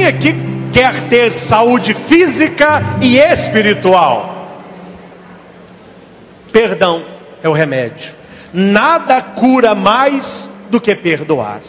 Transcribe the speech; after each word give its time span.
Quem 0.00 0.06
aqui 0.06 0.34
quer 0.72 1.08
ter 1.10 1.30
saúde 1.30 1.92
física 1.92 2.80
e 3.02 3.18
espiritual? 3.18 4.64
Perdão 6.50 7.04
é 7.42 7.48
o 7.50 7.52
remédio. 7.52 8.14
Nada 8.50 9.20
cura 9.20 9.74
mais 9.74 10.48
do 10.70 10.80
que 10.80 10.94
perdoar. 10.94 11.60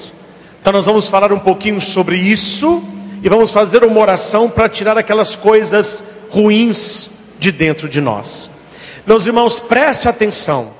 Então 0.61 0.71
nós 0.71 0.85
vamos 0.85 1.09
falar 1.09 1.33
um 1.33 1.39
pouquinho 1.39 1.81
sobre 1.81 2.15
isso 2.15 2.81
e 3.21 3.27
vamos 3.27 3.51
fazer 3.51 3.83
uma 3.83 3.99
oração 3.99 4.49
para 4.49 4.69
tirar 4.69 4.97
aquelas 4.97 5.35
coisas 5.35 6.01
ruins 6.29 7.09
de 7.37 7.51
dentro 7.51 7.89
de 7.89 7.99
nós. 7.99 8.49
Meus 9.05 9.25
irmãos, 9.25 9.59
preste 9.59 10.07
atenção. 10.07 10.71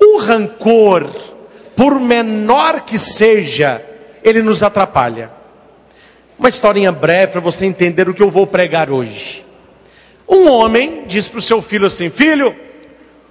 O 0.00 0.20
rancor, 0.20 1.06
por 1.76 2.00
menor 2.00 2.80
que 2.80 2.98
seja, 2.98 3.84
ele 4.24 4.40
nos 4.40 4.62
atrapalha. 4.62 5.35
Uma 6.38 6.50
historinha 6.50 6.92
breve 6.92 7.32
para 7.32 7.40
você 7.40 7.64
entender 7.64 8.08
o 8.08 8.14
que 8.14 8.22
eu 8.22 8.30
vou 8.30 8.46
pregar 8.46 8.90
hoje. 8.90 9.44
Um 10.28 10.50
homem 10.50 11.04
diz 11.06 11.28
para 11.28 11.38
o 11.38 11.42
seu 11.42 11.62
filho 11.62 11.86
assim: 11.86 12.10
Filho, 12.10 12.54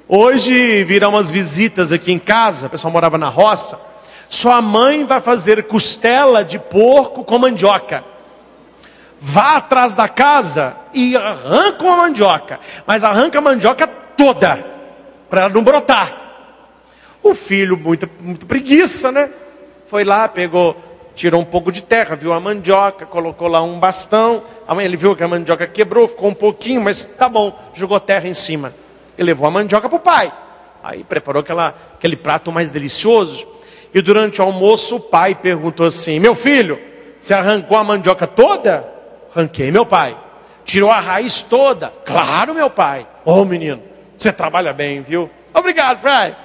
hoje 0.08 0.84
virão 0.86 1.12
umas 1.12 1.30
visitas 1.30 1.92
aqui 1.92 2.12
em 2.12 2.18
casa. 2.18 2.66
O 2.66 2.70
pessoal 2.70 2.92
morava 2.92 3.18
na 3.18 3.30
roça. 3.30 3.80
Sua 4.28 4.60
mãe 4.60 5.06
vai 5.06 5.22
fazer 5.22 5.64
costela 5.66 6.44
de 6.44 6.58
porco 6.58 7.24
com 7.24 7.38
mandioca. 7.38 8.04
Vá 9.22 9.58
atrás 9.58 9.94
da 9.94 10.08
casa 10.08 10.76
e 10.92 11.16
arranca 11.16 11.84
uma 11.84 11.98
mandioca, 11.98 12.60
mas 12.88 13.04
arranca 13.04 13.38
a 13.38 13.42
mandioca 13.42 13.88
toda, 13.88 14.66
para 15.30 15.42
ela 15.42 15.50
não 15.50 15.64
brotar. 15.64 16.22
O 17.22 17.34
filho, 17.34 17.78
muita, 17.78 18.10
muita 18.20 18.46
preguiça, 18.46 19.12
né? 19.12 19.30
Foi 19.88 20.04
lá, 20.04 20.28
pegou, 20.28 20.76
tirou 21.16 21.42
um 21.42 21.46
pouco 21.46 21.72
de 21.72 21.82
terra, 21.82 22.16
viu 22.16 22.34
a 22.34 22.40
mandioca, 22.40 23.06
colocou 23.06 23.48
lá 23.48 23.62
um 23.64 23.80
bastão. 23.80 24.44
A 24.68 24.76
mãe, 24.76 24.86
ele 24.86 24.98
viu 24.98 25.16
que 25.16 25.24
a 25.24 25.28
mandioca 25.28 25.66
quebrou, 25.66 26.08
ficou 26.08 26.30
um 26.30 26.34
pouquinho, 26.34 26.82
mas 26.82 27.06
tá 27.06 27.30
bom, 27.30 27.58
jogou 27.74 28.00
terra 28.00 28.28
em 28.28 28.34
cima. 28.34 28.74
Ele 29.18 29.28
levou 29.28 29.48
a 29.48 29.52
mandioca 29.52 29.88
para 29.88 29.96
o 29.96 30.00
pai. 30.00 30.34
Aí 30.84 31.04
preparou 31.04 31.40
aquela, 31.40 31.74
aquele 31.96 32.16
prato 32.16 32.52
mais 32.52 32.70
delicioso. 32.70 33.48
E 33.94 34.02
durante 34.02 34.42
o 34.42 34.44
almoço, 34.44 34.98
o 34.98 35.00
pai 35.00 35.34
perguntou 35.34 35.86
assim: 35.86 36.20
Meu 36.20 36.36
filho, 36.36 36.80
você 37.18 37.34
arrancou 37.34 37.78
a 37.78 37.84
mandioca 37.84 38.28
toda? 38.28 38.86
Arranquei, 39.34 39.72
meu 39.72 39.86
pai. 39.86 40.18
Tirou 40.66 40.92
a 40.92 41.00
raiz 41.00 41.42
toda? 41.42 41.94
Claro, 42.04 42.54
meu 42.54 42.70
pai. 42.70 43.08
Ô 43.24 43.42
oh, 43.42 43.46
menino, 43.46 43.82
você 44.16 44.34
trabalha 44.34 44.74
bem, 44.74 45.02
viu? 45.02 45.30
Obrigado, 45.54 46.02
pai. 46.02 46.36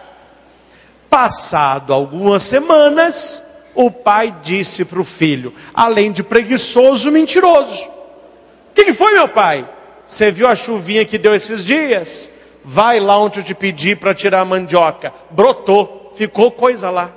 Passado 1.08 1.92
algumas 1.92 2.42
semanas, 2.44 3.42
o 3.86 3.90
pai 3.90 4.36
disse 4.42 4.84
para 4.84 5.00
o 5.00 5.04
filho, 5.04 5.54
além 5.72 6.12
de 6.12 6.22
preguiçoso, 6.22 7.10
mentiroso. 7.10 7.84
O 7.86 8.74
que, 8.74 8.84
que 8.84 8.92
foi, 8.92 9.14
meu 9.14 9.28
pai? 9.28 9.68
Você 10.06 10.30
viu 10.30 10.46
a 10.46 10.54
chuvinha 10.54 11.04
que 11.04 11.16
deu 11.16 11.34
esses 11.34 11.64
dias? 11.64 12.30
Vai 12.62 13.00
lá 13.00 13.18
onde 13.18 13.40
eu 13.40 13.44
te 13.44 13.54
pedi 13.54 13.96
para 13.96 14.14
tirar 14.14 14.40
a 14.40 14.44
mandioca. 14.44 15.14
Brotou, 15.30 16.12
ficou 16.14 16.50
coisa 16.50 16.90
lá. 16.90 17.10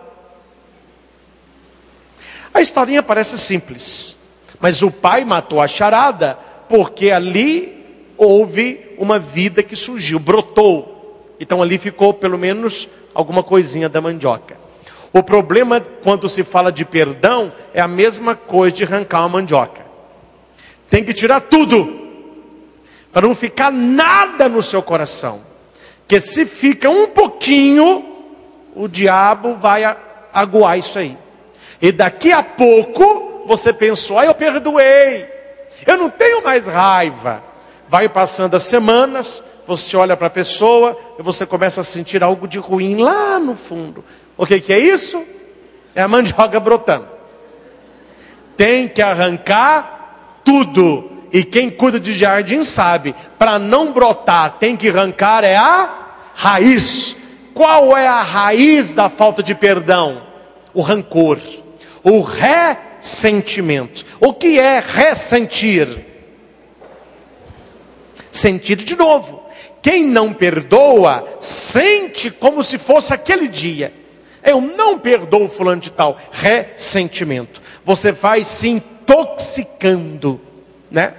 A 2.53 2.61
historinha 2.61 3.03
parece 3.03 3.37
simples, 3.37 4.15
mas 4.59 4.81
o 4.81 4.89
pai 4.89 5.25
matou 5.25 5.59
a 5.59 5.67
charada 5.67 6.37
porque 6.69 7.11
ali 7.11 8.13
houve 8.15 8.95
uma 8.97 9.19
vida 9.19 9.61
que 9.61 9.75
surgiu, 9.75 10.17
brotou. 10.17 11.35
Então 11.39 11.61
ali 11.61 11.77
ficou 11.77 12.13
pelo 12.13 12.37
menos 12.37 12.87
alguma 13.13 13.43
coisinha 13.43 13.89
da 13.89 13.99
mandioca. 13.99 14.62
O 15.13 15.21
problema 15.21 15.79
quando 16.01 16.27
se 16.27 16.43
fala 16.43 16.71
de 16.71 16.83
perdão 16.83 17.53
é 17.71 17.79
a 17.79 17.87
mesma 17.87 18.35
coisa 18.35 18.75
de 18.75 18.83
arrancar 18.83 19.19
uma 19.19 19.29
mandioca. 19.29 19.85
Tem 20.89 21.03
que 21.03 21.13
tirar 21.13 21.39
tudo 21.39 22.01
para 23.11 23.27
não 23.27 23.35
ficar 23.35 23.71
nada 23.71 24.49
no 24.49 24.61
seu 24.61 24.81
coração. 24.81 25.41
Que 26.07 26.19
se 26.19 26.45
fica 26.45 26.89
um 26.89 27.07
pouquinho, 27.07 28.03
o 28.75 28.87
diabo 28.87 29.53
vai 29.53 29.83
aguar 30.33 30.79
isso 30.79 30.97
aí. 30.97 31.15
E 31.79 31.91
daqui 31.91 32.31
a 32.31 32.41
pouco 32.41 33.43
você 33.45 33.71
pensou, 33.71 34.17
ah, 34.17 34.25
eu 34.25 34.33
perdoei, 34.33 35.27
eu 35.85 35.97
não 35.97 36.09
tenho 36.09 36.43
mais 36.43 36.67
raiva. 36.67 37.43
Vai 37.87 38.09
passando 38.09 38.55
as 38.55 38.63
semanas, 38.63 39.43
você 39.67 39.95
olha 39.95 40.17
para 40.17 40.27
a 40.27 40.31
pessoa 40.31 40.97
e 41.19 41.21
você 41.21 41.45
começa 41.45 41.81
a 41.81 41.83
sentir 41.83 42.23
algo 42.23 42.47
de 42.47 42.57
ruim 42.57 42.95
lá 42.95 43.39
no 43.39 43.53
fundo. 43.53 44.03
O 44.37 44.45
que, 44.45 44.59
que 44.59 44.73
é 44.73 44.79
isso? 44.79 45.23
É 45.95 46.01
a 46.01 46.07
mandioca 46.07 46.59
brotando. 46.59 47.07
Tem 48.57 48.87
que 48.87 49.01
arrancar 49.01 50.41
tudo. 50.43 51.11
E 51.31 51.43
quem 51.43 51.69
cuida 51.69 51.99
de 51.99 52.13
jardim 52.13 52.63
sabe, 52.63 53.15
para 53.39 53.57
não 53.57 53.91
brotar, 53.91 54.57
tem 54.59 54.75
que 54.75 54.89
arrancar 54.89 55.43
é 55.43 55.55
a 55.55 55.89
raiz. 56.35 57.15
Qual 57.53 57.97
é 57.97 58.07
a 58.07 58.21
raiz 58.21 58.93
da 58.93 59.09
falta 59.09 59.41
de 59.41 59.55
perdão? 59.55 60.21
O 60.73 60.81
rancor 60.81 61.39
o 62.03 62.21
ressentimento. 62.21 64.05
O 64.19 64.33
que 64.33 64.59
é 64.59 64.83
ressentir? 64.85 66.05
Sentir 68.29 68.75
de 68.77 68.95
novo. 68.95 69.41
Quem 69.81 70.05
não 70.05 70.33
perdoa, 70.33 71.37
sente 71.39 72.29
como 72.29 72.63
se 72.63 72.77
fosse 72.77 73.13
aquele 73.13 73.47
dia. 73.47 73.93
Eu 74.43 74.59
não 74.59 74.99
perdoo 74.99 75.47
fulano 75.47 75.81
de 75.81 75.91
tal. 75.91 76.19
Ressentimento. 76.31 77.61
Você 77.85 78.11
vai 78.11 78.43
se 78.43 78.67
intoxicando, 78.67 80.39
né? 80.91 81.13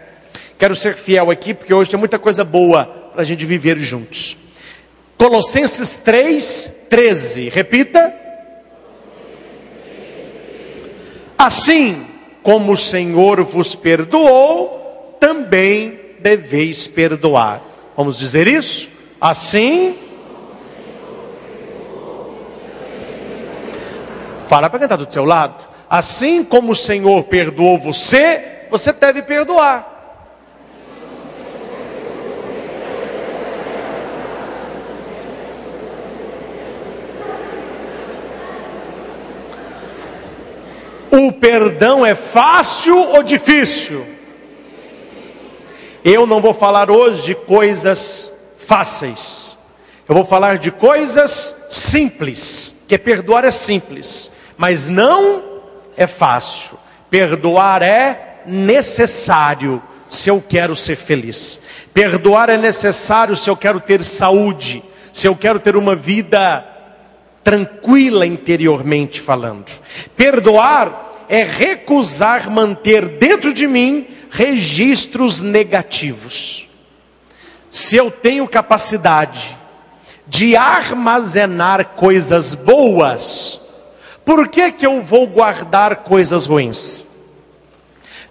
Quero 0.59 0.77
ser 0.77 0.95
fiel 0.95 1.31
aqui, 1.31 1.55
porque 1.55 1.73
hoje 1.73 1.91
tem 1.91 1.99
muita 1.99 2.19
coisa 2.19 2.45
boa 2.45 2.85
para 3.13 3.23
a 3.23 3.25
gente 3.25 3.45
viver 3.47 3.79
juntos. 3.79 4.37
Colossenses 5.17 5.97
3, 5.97 6.87
13. 6.91 7.49
Repita. 7.49 8.15
Assim 11.39 12.07
como 12.43 12.73
o 12.73 12.77
Senhor 12.77 13.43
vos 13.43 13.75
perdoou, 13.75 15.17
também 15.19 15.99
deveis 16.21 16.87
perdoar. 16.87 17.63
Vamos 17.97 18.19
dizer 18.19 18.47
isso? 18.47 18.89
Assim. 19.21 20.04
Fala 24.55 24.71
para 24.71 24.79
quem 24.79 24.85
está 24.85 24.95
do 24.95 25.13
seu 25.13 25.25
lado. 25.25 25.65
Assim 25.91 26.45
como 26.45 26.71
o 26.71 26.77
Senhor 26.77 27.25
perdoou 27.25 27.77
você, 27.77 28.67
você 28.71 28.93
deve 28.93 29.23
perdoar. 29.23 29.85
O 41.11 41.33
perdão 41.33 42.07
é 42.07 42.15
fácil 42.15 42.97
ou 42.97 43.25
difícil? 43.25 44.07
Eu 46.05 46.29
não 46.29 46.41
vou 46.41 46.55
falar 46.55 46.93
hoje 46.93 47.25
de 47.25 47.35
coisas 47.35 48.33
fáceis. 48.57 49.57
Eu 50.09 50.15
vou 50.15 50.25
falar 50.25 50.59
de 50.59 50.71
coisas 50.71 51.57
simples. 51.69 52.85
Que 52.87 52.97
perdoar 52.99 53.45
é 53.45 53.51
simples, 53.51 54.31
mas 54.57 54.89
não 54.89 55.43
é 55.97 56.07
fácil. 56.07 56.79
Perdoar 57.11 57.83
é 57.83 58.43
necessário 58.47 59.83
se 60.09 60.29
eu 60.29 60.43
quero 60.47 60.77
ser 60.77 60.97
feliz. 60.97 61.61
Perdoar 61.93 62.51
é 62.51 62.57
necessário 62.57 63.37
se 63.37 63.49
eu 63.49 63.57
quero 63.57 63.81
ter 63.81 64.03
saúde, 64.03 64.83
se 65.13 65.27
eu 65.27 65.37
quero 65.37 65.59
ter 65.59 65.77
uma 65.77 65.95
vida 65.95 66.65
tranquila 67.43 68.27
interiormente 68.27 69.21
falando. 69.21 69.71
Perdoar 70.17 71.25
é 71.29 71.45
recusar 71.45 72.51
manter 72.51 73.07
dentro 73.07 73.53
de 73.53 73.67
mim 73.67 74.07
registros 74.31 75.41
negativos. 75.43 76.69
Se 77.71 77.97
eu 77.97 78.11
tenho 78.11 78.49
capacidade 78.49 79.57
de 80.27 80.57
armazenar 80.57 81.91
coisas 81.97 82.55
boas, 82.55 83.61
por 84.25 84.49
que, 84.49 84.73
que 84.73 84.87
eu 84.87 85.03
vou 85.03 85.27
guardar 85.27 85.97
coisas 85.97 86.47
ruins? 86.47 87.05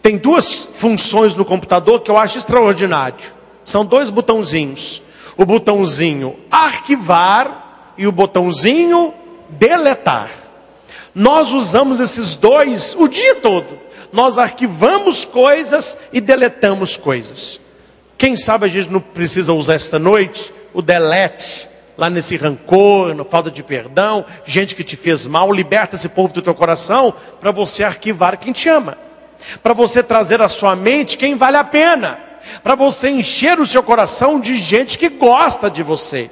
Tem 0.02 0.18
duas 0.18 0.66
funções 0.66 1.36
no 1.36 1.46
computador 1.46 2.02
que 2.02 2.12
eu 2.12 2.18
acho 2.18 2.38
extraordinário. 2.38 3.34
São 3.64 3.86
dois 3.86 4.10
botãozinhos. 4.10 5.02
O 5.38 5.46
botãozinho 5.46 6.36
arquivar 6.52 7.94
e 7.98 8.06
o 8.06 8.12
botãozinho 8.12 9.14
deletar. 9.50 10.32
Nós 11.16 11.52
usamos 11.52 12.00
esses 12.00 12.36
dois 12.36 12.96
o 12.98 13.08
dia 13.08 13.36
todo. 13.36 13.80
Nós 14.12 14.38
arquivamos 14.38 15.26
coisas 15.26 15.98
e 16.12 16.20
deletamos 16.20 16.98
coisas. 16.98 17.60
Quem 18.18 18.36
sabe 18.36 18.66
a 18.66 18.70
gente 18.70 18.90
não 18.90 19.00
precisa 19.00 19.54
usar 19.54 19.76
esta 19.76 19.98
noite 19.98 20.54
o 20.74 20.82
delete, 20.82 21.70
lá 21.98 22.10
nesse 22.10 22.36
rancor, 22.36 23.14
na 23.14 23.24
falta 23.24 23.52
de 23.52 23.62
perdão, 23.62 24.26
gente 24.46 24.76
que 24.76 24.84
te 24.84 24.96
fez 24.96 25.28
mal, 25.28 25.52
liberta 25.52 25.96
esse 25.96 26.10
povo 26.10 26.34
do 26.34 26.42
teu 26.42 26.56
coração 26.56 27.14
para 27.40 27.52
você 27.52 27.84
arquivar 27.84 28.38
quem 28.38 28.52
te 28.52 28.70
ama. 28.70 28.98
para 29.62 29.74
você 29.74 30.02
trazer 30.02 30.42
à 30.42 30.48
sua 30.48 30.74
mente 30.74 31.18
quem 31.18 31.36
vale 31.36 31.58
a 31.58 31.66
pena, 31.66 32.18
para 32.64 32.76
você 32.76 33.10
encher 33.10 33.60
o 33.60 33.66
seu 33.66 33.84
coração 33.84 34.40
de 34.40 34.56
gente 34.56 34.98
que 34.98 35.10
gosta 35.10 35.70
de 35.70 35.84
você. 35.84 36.32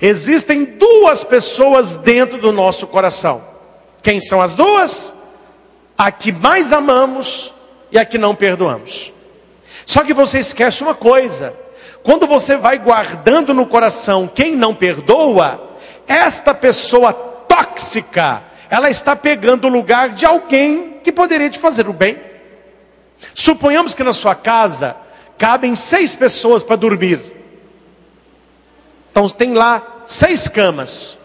Existem 0.00 0.64
duas 0.64 1.24
pessoas 1.24 1.96
dentro 1.96 2.38
do 2.38 2.52
nosso 2.52 2.86
coração. 2.86 3.42
Quem 4.02 4.20
são 4.20 4.40
as 4.40 4.54
duas? 4.54 5.14
A 5.96 6.10
que 6.12 6.30
mais 6.30 6.72
amamos 6.72 7.52
e 7.90 7.98
a 7.98 8.04
que 8.04 8.18
não 8.18 8.34
perdoamos. 8.34 9.12
Só 9.84 10.04
que 10.04 10.12
você 10.12 10.38
esquece 10.38 10.82
uma 10.82 10.94
coisa: 10.94 11.56
quando 12.08 12.26
você 12.26 12.56
vai 12.56 12.78
guardando 12.78 13.52
no 13.52 13.66
coração 13.66 14.26
quem 14.26 14.56
não 14.56 14.74
perdoa, 14.74 15.76
esta 16.06 16.54
pessoa 16.54 17.12
tóxica, 17.12 18.44
ela 18.70 18.88
está 18.88 19.14
pegando 19.14 19.66
o 19.66 19.70
lugar 19.70 20.08
de 20.14 20.24
alguém 20.24 21.00
que 21.04 21.12
poderia 21.12 21.50
te 21.50 21.58
fazer 21.58 21.86
o 21.86 21.92
bem. 21.92 22.18
Suponhamos 23.34 23.92
que 23.92 24.02
na 24.02 24.14
sua 24.14 24.34
casa 24.34 24.96
cabem 25.36 25.76
seis 25.76 26.16
pessoas 26.16 26.62
para 26.62 26.76
dormir. 26.76 27.20
Então 29.10 29.28
tem 29.28 29.52
lá 29.52 30.02
seis 30.06 30.48
camas. 30.48 31.18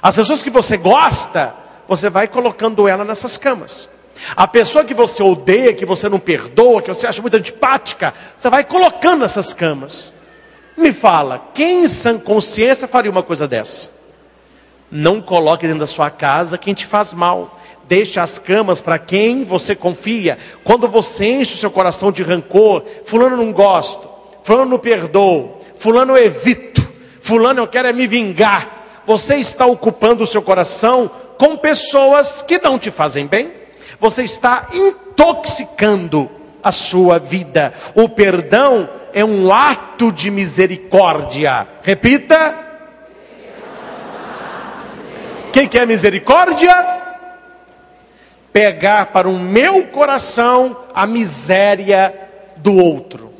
As 0.00 0.14
pessoas 0.14 0.40
que 0.40 0.48
você 0.48 0.78
gosta, 0.78 1.54
você 1.86 2.08
vai 2.08 2.28
colocando 2.28 2.88
ela 2.88 3.04
nessas 3.04 3.36
camas. 3.36 3.90
A 4.36 4.46
pessoa 4.46 4.84
que 4.84 4.94
você 4.94 5.22
odeia, 5.22 5.74
que 5.74 5.84
você 5.84 6.08
não 6.08 6.18
perdoa, 6.18 6.82
que 6.82 6.88
você 6.88 7.06
acha 7.06 7.20
muito 7.20 7.36
antipática, 7.36 8.14
você 8.36 8.48
vai 8.48 8.64
colocando 8.64 9.20
nessas 9.20 9.52
camas. 9.52 10.12
Me 10.76 10.92
fala, 10.92 11.50
quem 11.54 11.84
em 11.84 11.88
sã 11.88 12.18
consciência 12.18 12.88
faria 12.88 13.10
uma 13.10 13.22
coisa 13.22 13.46
dessa? 13.46 13.90
Não 14.90 15.20
coloque 15.20 15.66
dentro 15.66 15.80
da 15.80 15.86
sua 15.86 16.10
casa 16.10 16.58
quem 16.58 16.74
te 16.74 16.86
faz 16.86 17.14
mal. 17.14 17.60
Deixe 17.86 18.18
as 18.18 18.38
camas 18.38 18.80
para 18.80 18.98
quem 18.98 19.44
você 19.44 19.74
confia. 19.74 20.38
Quando 20.62 20.88
você 20.88 21.26
enche 21.26 21.54
o 21.54 21.58
seu 21.58 21.70
coração 21.70 22.10
de 22.10 22.22
rancor, 22.22 22.82
fulano 23.04 23.36
não 23.36 23.52
gosto, 23.52 24.08
fulano 24.42 24.70
não 24.70 24.78
perdoa, 24.78 25.58
fulano 25.76 26.16
eu 26.16 26.24
evito, 26.24 26.82
fulano 27.20 27.60
eu 27.60 27.68
quero 27.68 27.88
é 27.88 27.92
me 27.92 28.06
vingar. 28.06 29.02
Você 29.06 29.36
está 29.36 29.66
ocupando 29.66 30.24
o 30.24 30.26
seu 30.26 30.40
coração 30.40 31.10
com 31.36 31.56
pessoas 31.56 32.42
que 32.42 32.58
não 32.58 32.78
te 32.78 32.90
fazem 32.90 33.26
bem. 33.26 33.63
Você 34.04 34.22
está 34.22 34.66
intoxicando 34.74 36.30
a 36.62 36.70
sua 36.70 37.18
vida. 37.18 37.72
O 37.94 38.06
perdão 38.06 38.86
é 39.14 39.24
um 39.24 39.50
ato 39.50 40.12
de 40.12 40.30
misericórdia. 40.30 41.66
Repita. 41.82 42.54
Quem 45.50 45.66
quer 45.66 45.86
misericórdia? 45.86 46.76
Pegar 48.52 49.06
para 49.06 49.26
o 49.26 49.38
meu 49.38 49.86
coração 49.86 50.84
a 50.94 51.06
miséria 51.06 52.14
do 52.56 52.74
outro. 52.74 53.32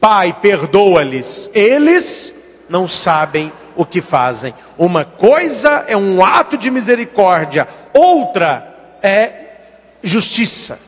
Pai, 0.00 0.32
perdoa-lhes, 0.40 1.50
eles 1.52 2.32
não 2.68 2.86
sabem 2.86 3.52
o 3.74 3.84
que 3.84 4.00
fazem. 4.00 4.54
Uma 4.78 5.04
coisa 5.04 5.84
é 5.88 5.96
um 5.96 6.24
ato 6.24 6.56
de 6.56 6.70
misericórdia, 6.70 7.66
outra 7.92 8.96
é 9.02 9.47
justiça. 10.02 10.80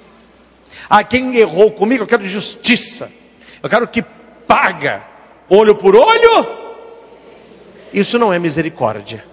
A 0.88 1.04
quem 1.04 1.36
errou 1.36 1.70
comigo, 1.70 2.02
eu 2.02 2.06
quero 2.06 2.26
justiça. 2.26 3.10
Eu 3.62 3.68
quero 3.68 3.86
que 3.86 4.02
paga, 4.46 5.02
olho 5.48 5.74
por 5.74 5.94
olho. 5.94 6.46
Isso 7.92 8.18
não 8.18 8.32
é 8.32 8.38
misericórdia. 8.38 9.24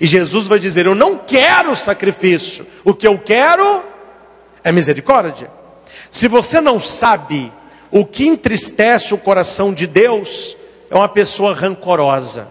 E 0.00 0.06
Jesus 0.06 0.46
vai 0.46 0.58
dizer: 0.58 0.86
Eu 0.86 0.94
não 0.94 1.16
quero 1.16 1.74
sacrifício, 1.74 2.66
o 2.84 2.94
que 2.94 3.06
eu 3.06 3.18
quero 3.18 3.82
é 4.62 4.72
misericórdia. 4.72 5.50
Se 6.10 6.28
você 6.28 6.60
não 6.60 6.80
sabe 6.80 7.52
o 7.90 8.04
que 8.04 8.26
entristece 8.26 9.12
o 9.12 9.18
coração 9.18 9.72
de 9.72 9.86
Deus, 9.86 10.56
é 10.88 10.94
uma 10.94 11.08
pessoa 11.08 11.54
rancorosa. 11.54 12.48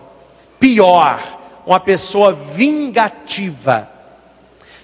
Pior, 0.59 1.19
uma 1.65 1.79
pessoa 1.79 2.33
vingativa. 2.33 3.89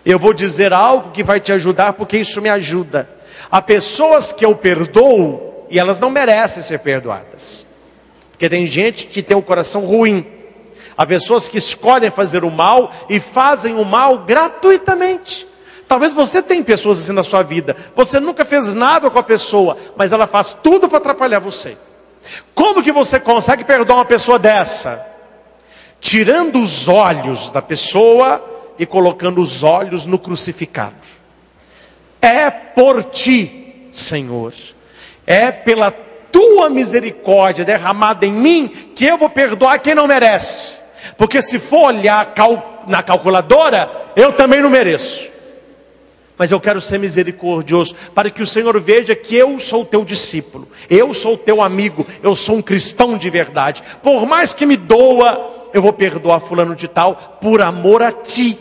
Eu 0.05 0.19
vou 0.19 0.33
dizer 0.33 0.71
algo 0.71 1.11
que 1.11 1.23
vai 1.23 1.39
te 1.39 1.51
ajudar, 1.51 1.93
porque 1.93 2.17
isso 2.17 2.39
me 2.41 2.49
ajuda. 2.49 3.09
Há 3.49 3.61
pessoas 3.61 4.31
que 4.31 4.45
eu 4.45 4.55
perdoo 4.55 5.65
e 5.69 5.79
elas 5.79 5.99
não 5.99 6.11
merecem 6.11 6.61
ser 6.61 6.79
perdoadas. 6.79 7.65
Porque 8.31 8.47
tem 8.47 8.67
gente 8.67 9.07
que 9.07 9.23
tem 9.23 9.35
o 9.35 9.39
um 9.39 9.43
coração 9.43 9.81
ruim. 9.85 10.25
Há 10.95 11.05
pessoas 11.05 11.49
que 11.49 11.57
escolhem 11.57 12.11
fazer 12.11 12.43
o 12.43 12.51
mal 12.51 12.91
e 13.09 13.19
fazem 13.19 13.75
o 13.75 13.83
mal 13.83 14.19
gratuitamente. 14.19 15.47
Talvez 15.87 16.13
você 16.13 16.41
tenha 16.41 16.63
pessoas 16.63 16.99
assim 16.99 17.13
na 17.13 17.23
sua 17.23 17.41
vida. 17.41 17.75
Você 17.95 18.19
nunca 18.19 18.45
fez 18.45 18.73
nada 18.73 19.09
com 19.09 19.19
a 19.19 19.23
pessoa, 19.23 19.77
mas 19.95 20.11
ela 20.11 20.27
faz 20.27 20.55
tudo 20.61 20.87
para 20.87 20.99
atrapalhar 20.99 21.39
você. 21.39 21.77
Como 22.53 22.83
que 22.83 22.91
você 22.91 23.19
consegue 23.19 23.63
perdoar 23.63 23.97
uma 23.97 24.05
pessoa 24.05 24.37
dessa? 24.37 25.05
Tirando 25.99 26.61
os 26.61 26.87
olhos 26.87 27.49
da 27.51 27.61
pessoa 27.61 28.54
e 28.77 28.85
colocando 28.85 29.41
os 29.41 29.63
olhos 29.63 30.05
no 30.05 30.19
crucificado. 30.19 30.95
É 32.21 32.49
por 32.49 33.03
ti, 33.03 33.87
Senhor. 33.91 34.53
É 35.25 35.51
pela 35.51 35.91
tua 35.91 36.69
misericórdia 36.69 37.63
derramada 37.63 38.25
em 38.25 38.31
mim 38.31 38.67
que 38.95 39.05
eu 39.05 39.17
vou 39.17 39.29
perdoar 39.29 39.79
quem 39.79 39.95
não 39.95 40.07
merece. 40.07 40.75
Porque 41.17 41.41
se 41.41 41.59
for 41.59 41.93
olhar 41.93 42.33
na 42.87 43.01
calculadora, 43.01 43.89
eu 44.15 44.33
também 44.33 44.61
não 44.61 44.69
mereço. 44.69 45.29
Mas 46.37 46.51
eu 46.51 46.59
quero 46.59 46.81
ser 46.81 46.99
misericordioso, 46.99 47.95
para 48.13 48.29
que 48.29 48.43
o 48.43 48.47
Senhor 48.47 48.77
veja 48.81 49.15
que 49.15 49.35
eu 49.35 49.57
sou 49.57 49.85
teu 49.85 50.03
discípulo, 50.03 50.67
eu 50.89 51.13
sou 51.13 51.37
teu 51.37 51.61
amigo, 51.61 52.05
eu 52.21 52.35
sou 52.35 52.57
um 52.57 52.61
cristão 52.61 53.17
de 53.17 53.29
verdade. 53.29 53.81
Por 54.03 54.25
mais 54.25 54.53
que 54.53 54.65
me 54.65 54.75
doa, 54.75 55.54
eu 55.75 55.81
vou 55.81 55.91
perdoar 55.91 56.39
fulano 56.39 56.73
de 56.73 56.87
tal, 56.87 57.37
por 57.41 57.61
amor 57.61 58.01
a 58.01 58.09
ti. 58.09 58.57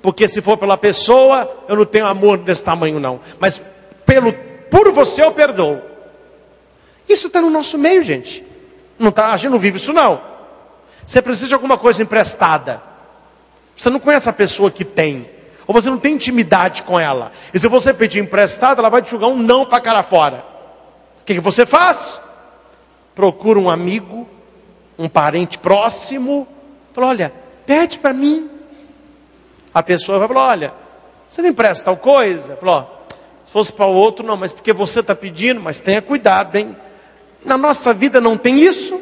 Porque 0.00 0.28
se 0.28 0.40
for 0.40 0.56
pela 0.56 0.78
pessoa, 0.78 1.64
eu 1.66 1.74
não 1.74 1.84
tenho 1.84 2.06
amor 2.06 2.38
desse 2.38 2.62
tamanho, 2.62 3.00
não. 3.00 3.18
Mas 3.40 3.60
pelo, 4.06 4.32
por 4.70 4.92
você 4.92 5.20
eu 5.20 5.32
perdoo. 5.32 5.80
Isso 7.08 7.26
está 7.26 7.40
no 7.40 7.50
nosso 7.50 7.76
meio, 7.76 8.04
gente. 8.04 8.46
Não 8.96 9.10
tá, 9.10 9.32
a 9.32 9.36
gente 9.36 9.50
não 9.50 9.58
vive 9.58 9.78
isso, 9.78 9.92
não. 9.92 10.20
Você 11.04 11.20
precisa 11.20 11.48
de 11.48 11.54
alguma 11.54 11.76
coisa 11.76 12.04
emprestada. 12.04 12.80
Você 13.74 13.90
não 13.90 13.98
conhece 13.98 14.28
a 14.28 14.32
pessoa 14.32 14.70
que 14.70 14.84
tem. 14.84 15.28
Ou 15.66 15.74
você 15.74 15.90
não 15.90 15.98
tem 15.98 16.14
intimidade 16.14 16.84
com 16.84 17.00
ela. 17.00 17.32
E 17.52 17.58
se 17.58 17.66
você 17.66 17.92
pedir 17.92 18.20
emprestado, 18.20 18.78
ela 18.78 18.88
vai 18.88 19.02
te 19.02 19.10
jogar 19.10 19.26
um 19.26 19.36
não 19.36 19.66
para 19.66 19.80
cara 19.80 20.04
fora. 20.04 20.44
O 21.20 21.24
que, 21.24 21.34
que 21.34 21.40
você 21.40 21.66
faz? 21.66 22.20
Procura 23.12 23.58
um 23.58 23.68
amigo, 23.68 24.28
um 24.98 25.08
parente 25.08 25.58
próximo. 25.58 26.46
Fala, 26.92 27.08
olha, 27.08 27.32
pede 27.64 27.98
para 27.98 28.12
mim. 28.12 28.50
A 29.72 29.82
pessoa 29.82 30.18
vai 30.18 30.28
falar, 30.28 30.48
olha, 30.48 30.74
você 31.28 31.40
não 31.40 31.50
empresta 31.50 31.84
tal 31.84 31.96
coisa? 31.96 32.56
Falou, 32.56 33.06
se 33.44 33.52
fosse 33.52 33.72
para 33.72 33.86
o 33.86 33.94
outro, 33.94 34.26
não, 34.26 34.36
mas 34.36 34.52
porque 34.52 34.72
você 34.72 35.00
está 35.00 35.14
pedindo, 35.14 35.60
mas 35.60 35.80
tenha 35.80 36.02
cuidado, 36.02 36.56
hein? 36.56 36.76
Na 37.44 37.56
nossa 37.56 37.94
vida 37.94 38.20
não 38.20 38.36
tem 38.36 38.60
isso. 38.60 39.00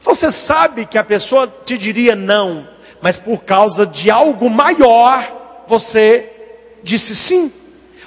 Você 0.00 0.30
sabe 0.30 0.86
que 0.86 0.98
a 0.98 1.04
pessoa 1.04 1.52
te 1.64 1.76
diria 1.76 2.14
não, 2.14 2.68
mas 3.00 3.18
por 3.18 3.44
causa 3.44 3.86
de 3.86 4.10
algo 4.10 4.48
maior, 4.48 5.64
você 5.66 6.30
disse 6.82 7.16
sim. 7.16 7.52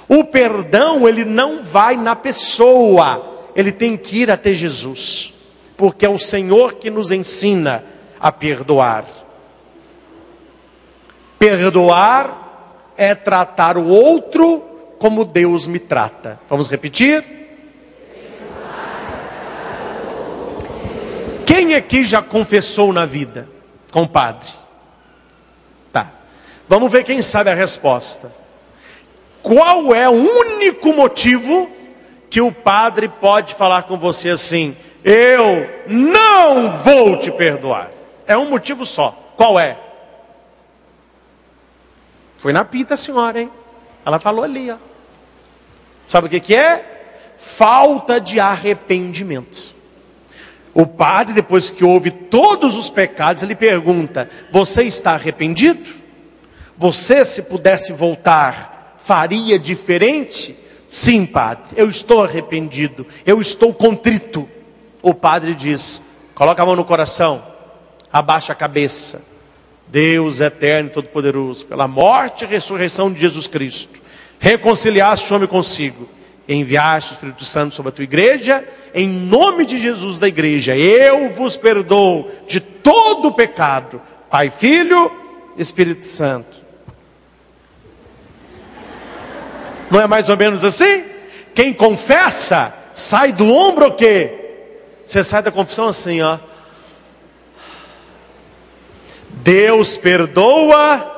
O 0.08 0.24
perdão, 0.24 1.08
ele 1.08 1.24
não 1.24 1.62
vai 1.62 1.96
na 1.96 2.14
pessoa, 2.16 3.50
ele 3.54 3.72
tem 3.72 3.96
que 3.96 4.22
ir 4.22 4.30
até 4.30 4.52
Jesus, 4.52 5.31
porque 5.82 6.06
é 6.06 6.08
o 6.08 6.16
Senhor 6.16 6.74
que 6.74 6.88
nos 6.88 7.10
ensina 7.10 7.84
a 8.20 8.30
perdoar. 8.30 9.04
Perdoar 11.40 12.92
é 12.96 13.16
tratar 13.16 13.76
o 13.76 13.88
outro 13.88 14.60
como 15.00 15.24
Deus 15.24 15.66
me 15.66 15.80
trata. 15.80 16.38
Vamos 16.48 16.70
repetir? 16.70 17.24
Quem 21.44 21.74
aqui 21.74 22.04
já 22.04 22.22
confessou 22.22 22.92
na 22.92 23.04
vida? 23.04 23.48
Compadre. 23.90 24.50
Tá. 25.92 26.12
Vamos 26.68 26.92
ver 26.92 27.02
quem 27.02 27.20
sabe 27.22 27.50
a 27.50 27.54
resposta. 27.54 28.30
Qual 29.42 29.92
é 29.92 30.08
o 30.08 30.12
único 30.12 30.92
motivo 30.92 31.68
que 32.30 32.40
o 32.40 32.52
padre 32.52 33.08
pode 33.08 33.56
falar 33.56 33.82
com 33.82 33.98
você 33.98 34.30
assim: 34.30 34.76
Eu 35.04 35.68
não 35.88 36.70
vou 36.70 37.18
te 37.18 37.30
perdoar? 37.30 37.90
É 38.26 38.36
um 38.36 38.48
motivo 38.48 38.86
só. 38.86 39.34
Qual 39.36 39.58
é? 39.58 39.76
Foi 42.38 42.52
na 42.52 42.64
pinta 42.64 42.94
a 42.94 42.96
senhora, 42.96 43.40
hein? 43.40 43.50
Ela 44.04 44.18
falou 44.18 44.44
ali, 44.44 44.70
ó. 44.70 44.76
Sabe 46.08 46.26
o 46.26 46.30
que, 46.30 46.40
que 46.40 46.54
é? 46.54 47.34
Falta 47.36 48.20
de 48.20 48.38
arrependimento. 48.38 49.74
O 50.74 50.86
padre, 50.86 51.34
depois 51.34 51.70
que 51.70 51.84
ouve 51.84 52.10
todos 52.10 52.76
os 52.76 52.88
pecados, 52.88 53.42
ele 53.42 53.54
pergunta: 53.54 54.28
Você 54.50 54.84
está 54.84 55.12
arrependido? 55.12 55.90
Você, 56.76 57.24
se 57.24 57.42
pudesse 57.42 57.92
voltar, 57.92 58.96
faria 58.98 59.58
diferente? 59.58 60.58
Sim, 60.88 61.26
padre, 61.26 61.72
eu 61.76 61.88
estou 61.88 62.22
arrependido, 62.22 63.06
eu 63.24 63.40
estou 63.40 63.72
contrito. 63.72 64.48
O 65.02 65.12
padre 65.12 65.54
diz: 65.54 66.00
coloca 66.34 66.62
a 66.62 66.66
mão 66.66 66.76
no 66.76 66.84
coração, 66.84 67.44
abaixa 68.12 68.52
a 68.52 68.56
cabeça. 68.56 69.22
Deus 69.88 70.40
eterno 70.40 70.88
e 70.88 70.92
todo-poderoso, 70.92 71.66
pela 71.66 71.86
morte 71.86 72.44
e 72.44 72.48
ressurreição 72.48 73.12
de 73.12 73.20
Jesus 73.20 73.46
Cristo, 73.46 74.00
reconciliaste 74.38 75.30
o 75.30 75.36
homem 75.36 75.46
consigo, 75.46 76.08
enviaste 76.48 77.10
o 77.10 77.14
Espírito 77.14 77.44
Santo 77.44 77.74
sobre 77.74 77.90
a 77.90 77.92
tua 77.92 78.04
igreja, 78.04 78.66
em 78.94 79.06
nome 79.06 79.66
de 79.66 79.76
Jesus 79.76 80.18
da 80.18 80.26
igreja, 80.26 80.74
eu 80.74 81.28
vos 81.28 81.58
perdoo 81.58 82.30
de 82.46 82.58
todo 82.58 83.28
o 83.28 83.32
pecado, 83.32 84.00
Pai, 84.30 84.50
Filho, 84.50 85.12
Espírito 85.58 86.06
Santo. 86.06 86.62
Não 89.90 90.00
é 90.00 90.06
mais 90.06 90.30
ou 90.30 90.38
menos 90.38 90.64
assim? 90.64 91.04
Quem 91.54 91.70
confessa, 91.70 92.74
sai 92.94 93.30
do 93.30 93.44
ombro 93.52 93.88
o 93.88 93.92
quê? 93.92 94.41
Você 95.04 95.24
sai 95.24 95.42
da 95.42 95.50
confissão 95.50 95.88
assim, 95.88 96.20
ó. 96.22 96.38
Deus 99.28 99.96
perdoa 99.96 101.12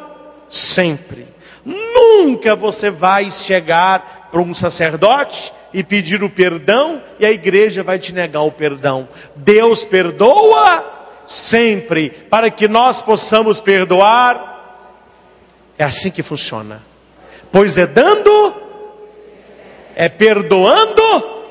sempre. 0.49 1.27
Nunca 1.65 2.55
você 2.55 2.91
vai 2.91 3.31
chegar 3.31 4.29
para 4.31 4.41
um 4.41 4.55
sacerdote 4.55 5.53
e 5.73 5.83
pedir 5.83 6.23
o 6.23 6.31
perdão 6.31 7.03
e 7.19 7.27
a 7.27 7.31
igreja 7.31 7.83
vai 7.83 7.99
te 7.99 8.13
negar 8.13 8.43
o 8.43 8.53
perdão. 8.53 9.09
Deus 9.37 9.85
perdoa 9.85 10.85
sempre 11.27 12.11
para 12.11 12.51
que 12.51 12.69
nós 12.69 13.03
possamos 13.03 13.61
perdoar. 13.61 14.53
É 15.77 15.85
assim 15.85 16.11
que 16.11 16.23
funciona. 16.23 16.83
Pois 17.51 17.77
é 17.77 17.87
dando, 17.87 18.55
é 19.95 20.09
perdoando 20.09 21.44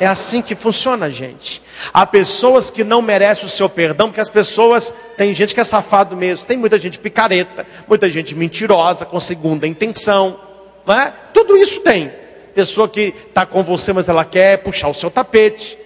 é 0.00 0.06
assim 0.06 0.40
que 0.40 0.54
funciona, 0.54 1.10
gente. 1.10 1.60
Há 1.92 2.06
pessoas 2.06 2.70
que 2.70 2.82
não 2.82 3.02
merecem 3.02 3.44
o 3.44 3.50
seu 3.50 3.68
perdão, 3.68 4.08
porque 4.08 4.20
as 4.20 4.30
pessoas, 4.30 4.94
tem 5.14 5.34
gente 5.34 5.54
que 5.54 5.60
é 5.60 5.64
safado 5.64 6.16
mesmo, 6.16 6.46
tem 6.46 6.56
muita 6.56 6.78
gente 6.78 6.98
picareta, 6.98 7.66
muita 7.86 8.08
gente 8.08 8.34
mentirosa, 8.34 9.04
com 9.04 9.20
segunda 9.20 9.66
intenção, 9.66 10.40
não 10.86 10.98
é? 10.98 11.12
Tudo 11.34 11.54
isso 11.54 11.80
tem. 11.80 12.10
Pessoa 12.54 12.88
que 12.88 13.14
está 13.28 13.44
com 13.44 13.62
você, 13.62 13.92
mas 13.92 14.08
ela 14.08 14.24
quer 14.24 14.62
puxar 14.62 14.88
o 14.88 14.94
seu 14.94 15.10
tapete. 15.10 15.78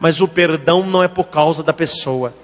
Mas 0.00 0.22
o 0.22 0.26
perdão 0.26 0.82
não 0.82 1.02
é 1.02 1.08
por 1.08 1.24
causa 1.24 1.62
da 1.62 1.72
pessoa, 1.74 2.34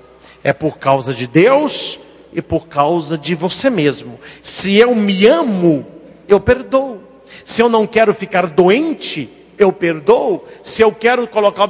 é 0.45 0.52
por 0.52 0.76
causa 0.76 1.14
de 1.14 1.26
Deus 1.26 1.99
e 2.30 2.42
por 2.42 2.69
causa 2.69 3.16
de 3.16 3.35
você 3.35 3.71
mesmo. 3.71 4.21
Se 4.42 4.76
eu 4.76 4.95
me 4.95 5.26
amo, 5.26 5.87
eu 6.28 6.38
perdoo. 6.38 7.00
Se 7.42 7.62
eu 7.62 7.71
não 7.71 7.87
quero 7.87 8.12
ficar 8.12 8.47
doente, 8.47 9.40
eu 9.62 9.73
perdoo, 9.73 10.45
se 10.62 10.83
eu 10.83 10.93
quero 10.93 11.26
colocar 11.29 11.69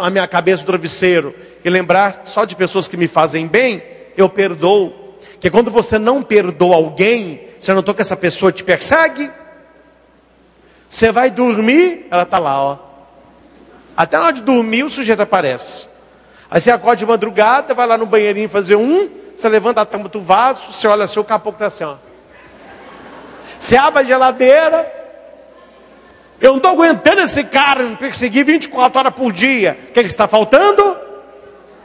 a 0.00 0.10
minha 0.10 0.26
cabeça 0.26 0.62
no 0.62 0.66
travesseiro 0.66 1.34
e 1.64 1.68
lembrar 1.70 2.22
só 2.24 2.44
de 2.44 2.56
pessoas 2.56 2.88
que 2.88 2.96
me 2.96 3.06
fazem 3.06 3.46
bem, 3.46 3.82
eu 4.16 4.28
perdoo. 4.28 5.18
Que 5.38 5.50
quando 5.50 5.70
você 5.70 5.98
não 5.98 6.22
perdoa 6.22 6.76
alguém, 6.76 7.48
você 7.60 7.74
notou 7.74 7.94
que 7.94 8.00
essa 8.00 8.16
pessoa 8.16 8.50
te 8.50 8.64
persegue? 8.64 9.30
Você 10.88 11.12
vai 11.12 11.30
dormir, 11.30 12.06
ela 12.10 12.22
está 12.22 12.38
lá, 12.38 12.62
ó. 12.62 12.78
Até 13.96 14.16
na 14.16 14.24
hora 14.24 14.32
de 14.32 14.42
dormir, 14.42 14.84
o 14.84 14.88
sujeito 14.88 15.20
aparece. 15.20 15.88
Aí 16.50 16.60
você 16.60 16.70
acorda 16.70 16.96
de 16.96 17.06
madrugada, 17.06 17.74
vai 17.74 17.86
lá 17.86 17.98
no 17.98 18.06
banheirinho 18.06 18.48
fazer 18.48 18.76
um, 18.76 19.10
você 19.34 19.48
levanta 19.48 19.80
a 19.80 19.84
tampa 19.84 20.08
do 20.08 20.20
vaso, 20.20 20.72
você 20.72 20.86
olha 20.86 21.06
seu 21.06 21.24
capô 21.24 21.50
está 21.50 21.66
assim, 21.66 21.84
ó. 21.84 21.96
Você 23.58 23.76
abre 23.76 24.02
a 24.02 24.04
geladeira, 24.04 24.95
eu 26.40 26.50
não 26.50 26.56
estou 26.56 26.72
aguentando 26.72 27.22
esse 27.22 27.44
cara 27.44 27.84
me 27.84 27.96
perseguir 27.96 28.44
24 28.44 28.98
horas 28.98 29.14
por 29.14 29.32
dia. 29.32 29.78
O 29.88 29.92
que, 29.92 30.00
é 30.00 30.02
que 30.02 30.08
está 30.08 30.28
faltando? 30.28 30.96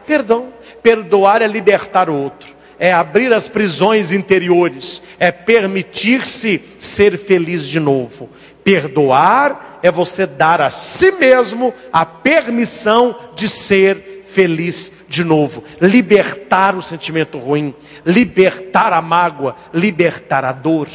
Perdão. 0.06 0.54
Perdoar 0.84 1.42
é 1.42 1.48
libertar 1.48 2.10
o 2.10 2.16
outro, 2.16 2.56
é 2.80 2.92
abrir 2.92 3.32
as 3.32 3.48
prisões 3.48 4.12
interiores, 4.12 5.02
é 5.20 5.32
permitir-se 5.32 6.62
ser 6.80 7.18
feliz 7.18 7.68
de 7.68 7.80
novo. 7.80 8.28
Perdoar 8.64 9.80
é 9.84 9.92
você 9.92 10.26
dar 10.26 10.60
a 10.60 10.70
si 10.70 11.12
mesmo 11.12 11.74
a 11.94 12.06
permissão 12.06 13.16
de 13.36 13.48
ser 13.48 14.22
feliz 14.26 14.92
de 15.08 15.24
novo, 15.24 15.64
libertar 15.80 16.76
o 16.76 16.82
sentimento 16.82 17.38
ruim, 17.38 17.76
libertar 18.06 18.94
a 18.94 19.02
mágoa, 19.02 19.56
libertar 19.74 20.44
a 20.46 20.52
dor. 20.52 20.88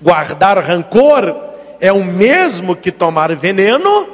Guardar 0.00 0.58
rancor 0.58 1.47
é 1.80 1.92
o 1.92 2.04
mesmo 2.04 2.74
que 2.74 2.90
tomar 2.90 3.34
veneno, 3.34 4.08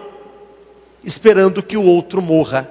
esperando 1.03 1.63
que 1.63 1.77
o 1.77 1.85
outro 1.85 2.21
morra. 2.21 2.71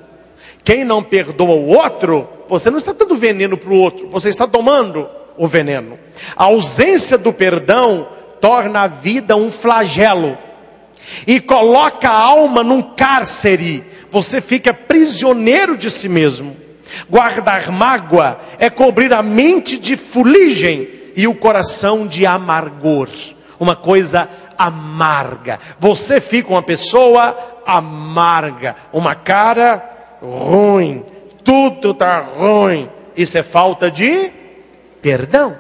Quem 0.63 0.83
não 0.83 1.03
perdoa 1.03 1.55
o 1.55 1.67
outro, 1.67 2.27
você 2.47 2.69
não 2.69 2.77
está 2.77 2.93
dando 2.93 3.15
veneno 3.15 3.57
para 3.57 3.71
o 3.71 3.77
outro, 3.77 4.09
você 4.09 4.29
está 4.29 4.47
tomando 4.47 5.09
o 5.37 5.47
veneno. 5.47 5.99
A 6.35 6.45
ausência 6.45 7.17
do 7.17 7.33
perdão 7.33 8.07
torna 8.39 8.81
a 8.81 8.87
vida 8.87 9.35
um 9.35 9.49
flagelo 9.51 10.37
e 11.25 11.39
coloca 11.39 12.09
a 12.09 12.17
alma 12.17 12.63
num 12.63 12.81
cárcere. 12.81 13.83
Você 14.11 14.39
fica 14.39 14.73
prisioneiro 14.73 15.75
de 15.75 15.89
si 15.89 16.07
mesmo. 16.07 16.55
Guardar 17.09 17.71
mágoa 17.71 18.39
é 18.59 18.69
cobrir 18.69 19.13
a 19.13 19.23
mente 19.23 19.77
de 19.77 19.95
fuligem 19.95 20.87
e 21.15 21.27
o 21.27 21.33
coração 21.33 22.05
de 22.05 22.25
amargor. 22.25 23.09
Uma 23.59 23.75
coisa 23.75 24.29
amarga. 24.57 25.59
Você 25.79 26.19
fica 26.21 26.49
uma 26.49 26.63
pessoa 26.63 27.61
amarga, 27.65 28.75
uma 28.91 29.15
cara 29.15 30.17
ruim. 30.21 31.05
Tudo 31.43 31.91
está 31.91 32.21
ruim. 32.21 32.89
Isso 33.15 33.37
é 33.37 33.43
falta 33.43 33.91
de 33.91 34.31
perdão. 35.01 35.57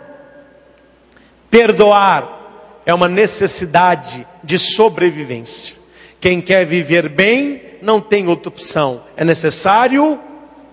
Perdoar 1.49 2.81
é 2.85 2.93
uma 2.93 3.07
necessidade 3.07 4.25
de 4.43 4.57
sobrevivência. 4.57 5.75
Quem 6.19 6.41
quer 6.41 6.65
viver 6.65 7.09
bem 7.09 7.61
não 7.81 7.99
tem 7.99 8.27
outra 8.27 8.49
opção. 8.49 9.03
É 9.15 9.23
necessário 9.23 10.19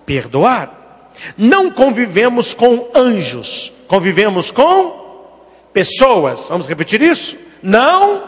perdoar. 0.05 1.11
Não 1.37 1.69
convivemos 1.69 2.53
com 2.53 2.89
anjos, 2.95 3.71
convivemos 3.87 4.49
com 4.49 5.01
pessoas. 5.73 6.47
Vamos 6.49 6.67
repetir 6.67 7.01
isso? 7.01 7.37
Não. 7.61 8.23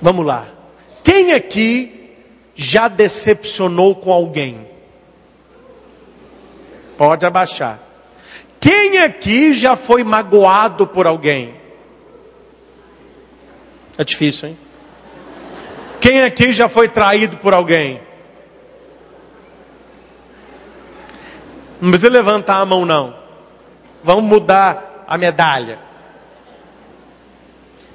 Vamos 0.00 0.24
lá. 0.24 0.46
Quem 1.02 1.32
aqui 1.32 2.14
já 2.54 2.88
decepcionou 2.88 3.94
com 3.96 4.12
alguém? 4.12 4.66
Pode 6.96 7.24
abaixar. 7.24 7.80
Quem 8.60 8.98
aqui 8.98 9.52
já 9.54 9.76
foi 9.76 10.02
magoado 10.02 10.86
por 10.86 11.06
alguém? 11.06 11.54
É 13.96 14.04
difícil, 14.04 14.50
hein? 14.50 14.58
Quem 16.00 16.22
aqui 16.22 16.52
já 16.52 16.68
foi 16.68 16.88
traído 16.88 17.36
por 17.38 17.54
alguém? 17.54 18.00
Não 21.80 21.90
precisa 21.90 22.10
levantar 22.10 22.60
a 22.60 22.66
mão, 22.66 22.84
não. 22.84 23.14
Vamos 24.02 24.24
mudar 24.24 25.04
a 25.06 25.18
medalha. 25.18 25.78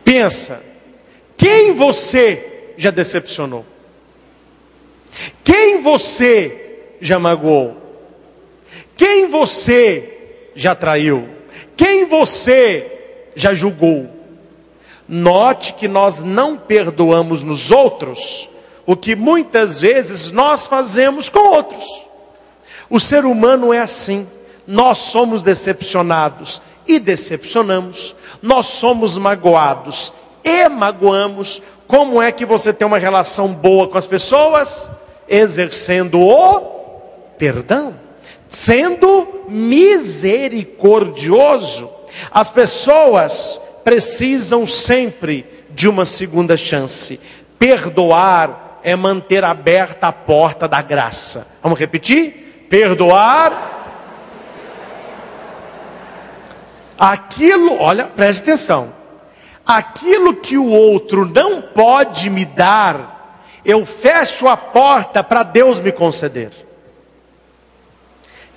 Pensa, 0.03 0.61
quem 1.37 1.73
você 1.73 2.73
já 2.77 2.91
decepcionou? 2.91 3.65
Quem 5.43 5.81
você 5.81 6.95
já 6.99 7.19
magoou? 7.19 7.77
Quem 8.95 9.27
você 9.27 10.49
já 10.55 10.75
traiu? 10.75 11.29
Quem 11.75 12.05
você 12.05 12.91
já 13.35 13.53
julgou? 13.53 14.09
Note 15.07 15.73
que 15.73 15.87
nós 15.87 16.23
não 16.23 16.57
perdoamos 16.57 17.43
nos 17.43 17.71
outros 17.71 18.49
o 18.85 18.95
que 18.95 19.15
muitas 19.15 19.81
vezes 19.81 20.31
nós 20.31 20.67
fazemos 20.67 21.29
com 21.29 21.39
outros. 21.39 22.03
O 22.89 22.99
ser 22.99 23.25
humano 23.25 23.73
é 23.73 23.79
assim. 23.79 24.27
Nós 24.65 24.99
somos 24.99 25.43
decepcionados 25.43 26.61
e 26.87 26.97
decepcionamos. 26.99 28.15
Nós 28.41 28.67
somos 28.67 29.17
magoados 29.17 30.13
e 30.43 30.67
magoamos. 30.69 31.61
Como 31.87 32.21
é 32.21 32.31
que 32.31 32.45
você 32.45 32.71
tem 32.73 32.87
uma 32.87 32.97
relação 32.97 33.53
boa 33.53 33.87
com 33.87 33.97
as 33.97 34.07
pessoas? 34.07 34.89
Exercendo 35.27 36.19
o 36.19 36.59
perdão, 37.37 37.95
sendo 38.47 39.43
misericordioso. 39.49 41.89
As 42.31 42.49
pessoas 42.49 43.59
precisam 43.83 44.65
sempre 44.65 45.45
de 45.71 45.89
uma 45.89 46.05
segunda 46.05 46.55
chance. 46.55 47.19
Perdoar 47.59 48.79
é 48.83 48.95
manter 48.95 49.43
aberta 49.43 50.07
a 50.07 50.11
porta 50.11 50.67
da 50.67 50.81
graça. 50.81 51.47
Vamos 51.61 51.77
repetir? 51.79 52.65
Perdoar 52.69 53.73
Aquilo, 57.03 57.81
olha, 57.81 58.05
preste 58.05 58.43
atenção. 58.43 58.93
Aquilo 59.65 60.37
que 60.37 60.57
o 60.57 60.69
outro 60.69 61.25
não 61.25 61.61
pode 61.61 62.29
me 62.29 62.45
dar, 62.45 63.45
eu 63.65 63.85
fecho 63.85 64.47
a 64.47 64.55
porta 64.55 65.21
para 65.21 65.43
Deus 65.43 65.81
me 65.81 65.91
conceder. 65.91 66.51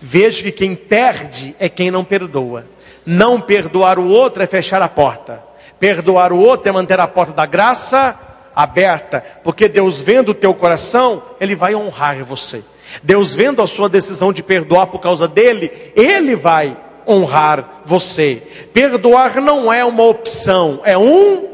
Vejo 0.00 0.44
que 0.44 0.52
quem 0.52 0.76
perde 0.76 1.56
é 1.58 1.68
quem 1.68 1.90
não 1.90 2.04
perdoa. 2.04 2.64
Não 3.04 3.40
perdoar 3.40 3.98
o 3.98 4.06
outro 4.06 4.44
é 4.44 4.46
fechar 4.46 4.80
a 4.80 4.88
porta. 4.88 5.42
Perdoar 5.80 6.32
o 6.32 6.38
outro 6.38 6.68
é 6.68 6.72
manter 6.72 7.00
a 7.00 7.08
porta 7.08 7.32
da 7.32 7.46
graça 7.46 8.16
aberta, 8.54 9.24
porque 9.42 9.68
Deus 9.68 10.00
vendo 10.00 10.28
o 10.28 10.34
teu 10.34 10.54
coração, 10.54 11.20
ele 11.40 11.56
vai 11.56 11.74
honrar 11.74 12.22
você. 12.22 12.62
Deus 13.02 13.34
vendo 13.34 13.60
a 13.60 13.66
sua 13.66 13.88
decisão 13.88 14.32
de 14.32 14.40
perdoar 14.40 14.86
por 14.86 15.00
causa 15.00 15.26
dele, 15.26 15.68
ele 15.96 16.36
vai 16.36 16.85
honrar 17.06 17.82
você. 17.84 18.42
Perdoar 18.72 19.40
não 19.40 19.72
é 19.72 19.84
uma 19.84 20.04
opção, 20.04 20.80
é 20.84 20.96
um 20.96 21.48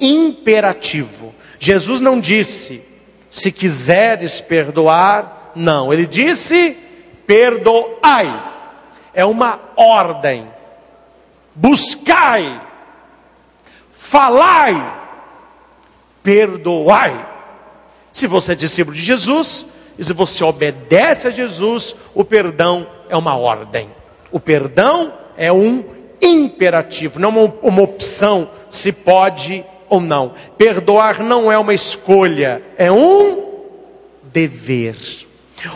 imperativo. 0.00 1.34
Jesus 1.58 2.00
não 2.00 2.20
disse, 2.20 2.82
se 3.30 3.50
quiseres 3.52 4.40
perdoar, 4.40 5.52
não. 5.54 5.92
Ele 5.92 6.06
disse, 6.06 6.76
perdoai. 7.26 8.54
É 9.12 9.24
uma 9.24 9.60
ordem. 9.76 10.46
Buscai. 11.54 12.60
Falai. 13.90 15.00
Perdoai. 16.22 17.26
Se 18.12 18.26
você 18.26 18.52
é 18.52 18.54
discípulo 18.54 18.96
de 18.96 19.02
Jesus, 19.02 19.66
e 19.98 20.04
se 20.04 20.12
você 20.12 20.44
obedece 20.44 21.26
a 21.26 21.30
Jesus, 21.30 21.94
o 22.14 22.24
perdão 22.24 22.86
é 23.08 23.16
uma 23.16 23.36
ordem. 23.36 23.90
O 24.30 24.38
perdão 24.38 25.12
é 25.36 25.52
um 25.52 25.84
imperativo, 26.20 27.18
não 27.18 27.30
uma, 27.30 27.54
uma 27.62 27.82
opção 27.82 28.50
se 28.68 28.92
pode 28.92 29.64
ou 29.88 30.00
não. 30.00 30.34
Perdoar 30.56 31.22
não 31.22 31.50
é 31.50 31.58
uma 31.58 31.74
escolha, 31.74 32.62
é 32.76 32.90
um 32.90 33.48
dever. 34.22 34.96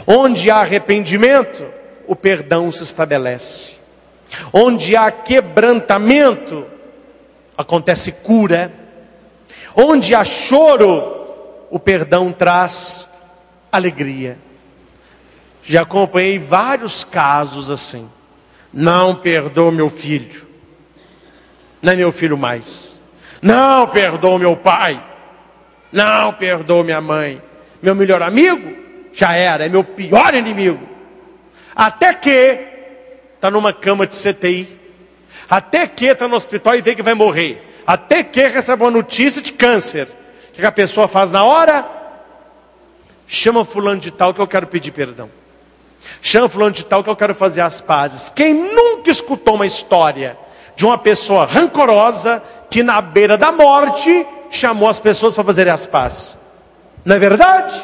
Onde 0.07 0.51
há 0.51 0.57
arrependimento, 0.57 1.65
o 2.07 2.15
perdão 2.15 2.71
se 2.71 2.83
estabelece. 2.83 3.77
Onde 4.53 4.97
há 4.97 5.11
quebrantamento, 5.11 6.67
acontece 7.57 8.13
cura. 8.13 8.73
Onde 9.75 10.15
há 10.15 10.25
choro, 10.25 11.67
o 11.71 11.79
perdão 11.79 12.33
traz 12.33 13.09
alegria. 13.71 14.39
Já 15.63 15.83
acompanhei 15.83 16.39
vários 16.39 17.05
casos 17.05 17.71
assim. 17.71 18.09
Não 18.73 19.14
perdoa 19.14 19.71
meu 19.71 19.88
filho. 19.88 20.47
É 21.83 21.95
meu 21.95 22.12
filho 22.12 22.38
mais. 22.38 23.00
Não 23.41 23.87
perdoa 23.88 24.38
meu 24.38 24.57
pai. 24.57 25.02
Não 25.91 26.33
perdoa 26.33 26.85
minha 26.85 27.00
mãe. 27.00 27.43
Meu 27.83 27.95
melhor 27.95 28.23
amigo 28.23 28.83
já 29.12 29.35
era, 29.35 29.67
é 29.67 29.69
meu 29.69 29.85
pior 29.85 30.35
inimigo. 30.35 30.88
Até 31.75 32.14
que 32.14 32.59
está 33.35 33.50
numa 33.50 33.73
cama 33.73 34.07
de 34.07 34.17
CTI. 34.17 34.81
Até 35.50 35.87
que 35.87 36.07
está 36.07 36.26
no 36.26 36.37
hospital 36.37 36.76
e 36.76 36.81
vê 36.81 36.95
que 36.95 37.02
vai 37.02 37.14
morrer. 37.14 37.69
Até 37.87 38.23
que 38.23 38.47
recebe 38.47 38.83
uma 38.83 38.91
notícia 38.91 39.43
de 39.43 39.52
câncer. 39.52 40.09
O 40.50 40.52
que 40.55 40.64
a 40.64 40.73
pessoa 40.73 41.09
faz 41.09 41.33
na 41.33 41.45
hora? 41.45 41.85
Chama 43.26 43.64
fulano 43.64 44.00
de 44.00 44.11
tal 44.11 44.33
que 44.33 44.41
eu 44.41 44.47
quero 44.47 44.67
pedir 44.67 44.93
perdão. 44.93 45.29
Chama 46.21 46.49
fulano 46.49 46.73
de 46.73 46.85
tal 46.85 47.03
que 47.03 47.11
eu 47.11 47.17
quero 47.17 47.35
fazer 47.35 47.61
as 47.61 47.81
pazes. 47.81 48.31
Quem 48.35 48.55
nunca 48.55 49.11
escutou 49.11 49.55
uma 49.55 49.67
história 49.67 50.37
de 50.75 50.85
uma 50.85 50.99
pessoa 50.99 51.45
rancorosa 51.45 52.43
que 52.71 52.83
na 52.83 53.01
beira 53.01 53.37
da 53.37 53.53
morte 53.53 54.27
chamou 54.51 54.88
as 54.88 55.01
pessoas 55.01 55.35
para 55.35 55.45
fazerem 55.45 55.73
as 55.73 55.87
pazes? 55.87 56.37
Não 57.05 57.17
é 57.17 57.19
verdade? 57.19 57.75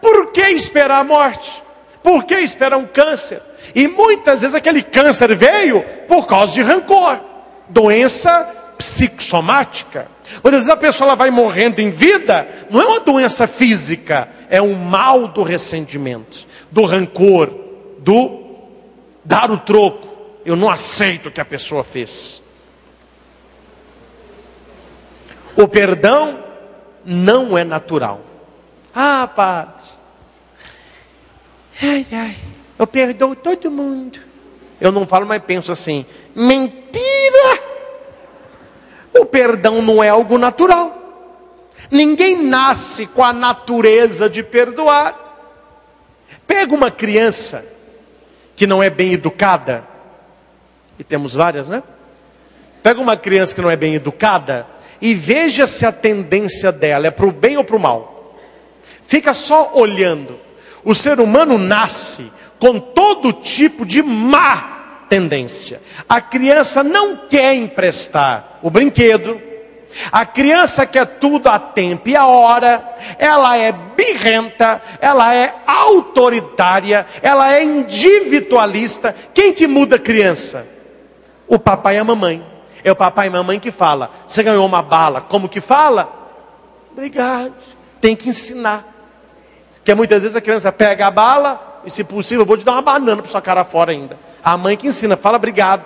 Por 0.00 0.32
que 0.32 0.42
esperar 0.48 1.00
a 1.00 1.04
morte? 1.04 1.62
Por 2.02 2.24
que 2.24 2.34
esperar 2.34 2.78
um 2.78 2.86
câncer? 2.86 3.42
E 3.74 3.86
muitas 3.86 4.40
vezes 4.40 4.54
aquele 4.54 4.82
câncer 4.82 5.34
veio 5.34 5.82
por 6.08 6.26
causa 6.26 6.52
de 6.52 6.62
rancor, 6.62 7.18
doença 7.68 8.56
psicossomática. 8.78 10.08
Muitas 10.42 10.62
vezes 10.62 10.68
a 10.68 10.76
pessoa 10.76 11.08
ela 11.08 11.16
vai 11.16 11.30
morrendo 11.30 11.80
em 11.80 11.90
vida, 11.90 12.48
não 12.70 12.80
é 12.80 12.86
uma 12.86 13.00
doença 13.00 13.46
física, 13.46 14.28
é 14.48 14.62
um 14.62 14.74
mal 14.74 15.28
do 15.28 15.42
ressentimento, 15.42 16.46
do 16.70 16.84
rancor, 16.84 17.50
do 17.98 18.40
dar 19.24 19.50
o 19.50 19.58
troco. 19.58 20.08
Eu 20.44 20.56
não 20.56 20.70
aceito 20.70 21.28
o 21.28 21.32
que 21.32 21.40
a 21.40 21.44
pessoa 21.44 21.84
fez. 21.84 22.42
O 25.56 25.68
perdão 25.68 26.42
não 27.04 27.56
é 27.56 27.64
natural. 27.64 28.20
Ah, 28.94 29.28
padre. 29.34 29.84
Ai, 31.82 32.06
ai. 32.12 32.36
Eu 32.78 32.86
perdoo 32.86 33.36
todo 33.36 33.70
mundo. 33.70 34.20
Eu 34.80 34.90
não 34.90 35.06
falo, 35.06 35.26
mas 35.26 35.42
penso 35.42 35.70
assim: 35.70 36.06
mentira! 36.34 37.60
O 39.18 39.26
perdão 39.26 39.82
não 39.82 40.02
é 40.02 40.08
algo 40.08 40.38
natural. 40.38 40.96
Ninguém 41.90 42.42
nasce 42.42 43.06
com 43.06 43.24
a 43.24 43.32
natureza 43.32 44.30
de 44.30 44.42
perdoar. 44.42 45.29
Pega 46.50 46.74
uma 46.74 46.90
criança 46.90 47.64
que 48.56 48.66
não 48.66 48.82
é 48.82 48.90
bem 48.90 49.12
educada, 49.12 49.86
e 50.98 51.04
temos 51.04 51.32
várias, 51.32 51.68
né? 51.68 51.80
Pega 52.82 53.00
uma 53.00 53.16
criança 53.16 53.54
que 53.54 53.60
não 53.60 53.70
é 53.70 53.76
bem 53.76 53.94
educada 53.94 54.66
e 55.00 55.14
veja 55.14 55.64
se 55.64 55.86
a 55.86 55.92
tendência 55.92 56.72
dela 56.72 57.06
é 57.06 57.10
para 57.12 57.24
o 57.24 57.30
bem 57.30 57.56
ou 57.56 57.62
para 57.62 57.76
o 57.76 57.78
mal. 57.78 58.36
Fica 59.00 59.32
só 59.32 59.74
olhando. 59.74 60.40
O 60.82 60.92
ser 60.92 61.20
humano 61.20 61.56
nasce 61.56 62.32
com 62.58 62.80
todo 62.80 63.32
tipo 63.32 63.86
de 63.86 64.02
má 64.02 65.04
tendência. 65.08 65.80
A 66.08 66.20
criança 66.20 66.82
não 66.82 67.16
quer 67.28 67.54
emprestar 67.54 68.58
o 68.60 68.68
brinquedo, 68.70 69.40
a 70.10 70.24
criança 70.24 70.86
quer 70.86 71.04
tudo 71.04 71.48
a 71.48 71.58
tempo 71.58 72.08
e 72.08 72.16
a 72.16 72.26
hora, 72.26 72.96
ela 73.18 73.56
é 73.56 73.72
birrenta, 73.72 74.80
ela 75.00 75.34
é 75.34 75.54
autoritária, 75.66 77.06
ela 77.22 77.52
é 77.52 77.64
individualista. 77.64 79.14
Quem 79.34 79.52
que 79.52 79.66
muda 79.66 79.96
a 79.96 79.98
criança? 79.98 80.66
O 81.48 81.58
papai 81.58 81.96
e 81.96 81.98
a 81.98 82.04
mamãe. 82.04 82.46
É 82.82 82.90
o 82.90 82.96
papai 82.96 83.26
e 83.26 83.28
a 83.28 83.32
mamãe 83.32 83.58
que 83.58 83.70
fala. 83.70 84.10
Você 84.26 84.42
ganhou 84.42 84.64
uma 84.64 84.82
bala, 84.82 85.20
como 85.20 85.48
que 85.48 85.60
fala? 85.60 86.08
Obrigado. 86.92 87.54
Tem 88.00 88.16
que 88.16 88.28
ensinar. 88.28 88.86
Porque 89.76 89.94
muitas 89.94 90.22
vezes 90.22 90.36
a 90.36 90.40
criança 90.40 90.70
pega 90.70 91.06
a 91.06 91.10
bala 91.10 91.80
e, 91.84 91.90
se 91.90 92.04
possível, 92.04 92.42
eu 92.42 92.46
vou 92.46 92.56
te 92.56 92.64
dar 92.64 92.72
uma 92.72 92.82
banana 92.82 93.22
para 93.22 93.30
sua 93.30 93.42
cara 93.42 93.64
fora 93.64 93.90
ainda. 93.92 94.18
A 94.42 94.56
mãe 94.56 94.76
que 94.76 94.86
ensina, 94.86 95.16
fala 95.16 95.36
obrigado. 95.36 95.84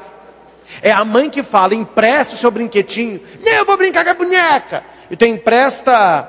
É 0.82 0.90
a 0.90 1.04
mãe 1.04 1.30
que 1.30 1.42
fala, 1.42 1.74
empresta 1.74 2.34
o 2.34 2.36
seu 2.36 2.50
brinquedinho. 2.50 3.20
Não, 3.42 3.52
eu 3.52 3.64
vou 3.64 3.76
brincar 3.76 4.04
com 4.04 4.10
a 4.10 4.14
boneca. 4.14 4.84
Então 5.10 5.28
empresta 5.28 6.28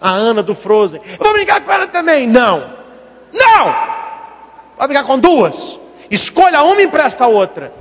a 0.00 0.10
Ana 0.10 0.42
do 0.42 0.54
Frozen. 0.54 1.00
Eu 1.18 1.24
vou 1.24 1.32
brincar 1.32 1.60
com 1.60 1.72
ela 1.72 1.86
também. 1.86 2.26
Não. 2.26 2.74
Não! 3.32 3.64
Vai 4.78 4.88
brincar 4.88 5.04
com 5.04 5.18
duas. 5.18 5.78
Escolha 6.10 6.62
uma 6.62 6.80
e 6.80 6.84
empresta 6.84 7.24
a 7.24 7.28
outra. 7.28 7.72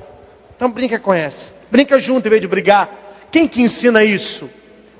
Então 0.55 0.69
brinca 0.71 0.99
com 0.99 1.13
essa. 1.13 1.49
Brinca 1.71 1.97
junto 1.99 2.27
em 2.27 2.29
vez 2.29 2.41
de 2.41 2.47
brigar. 2.47 2.89
Quem 3.31 3.47
que 3.47 3.61
ensina 3.61 4.03
isso? 4.03 4.49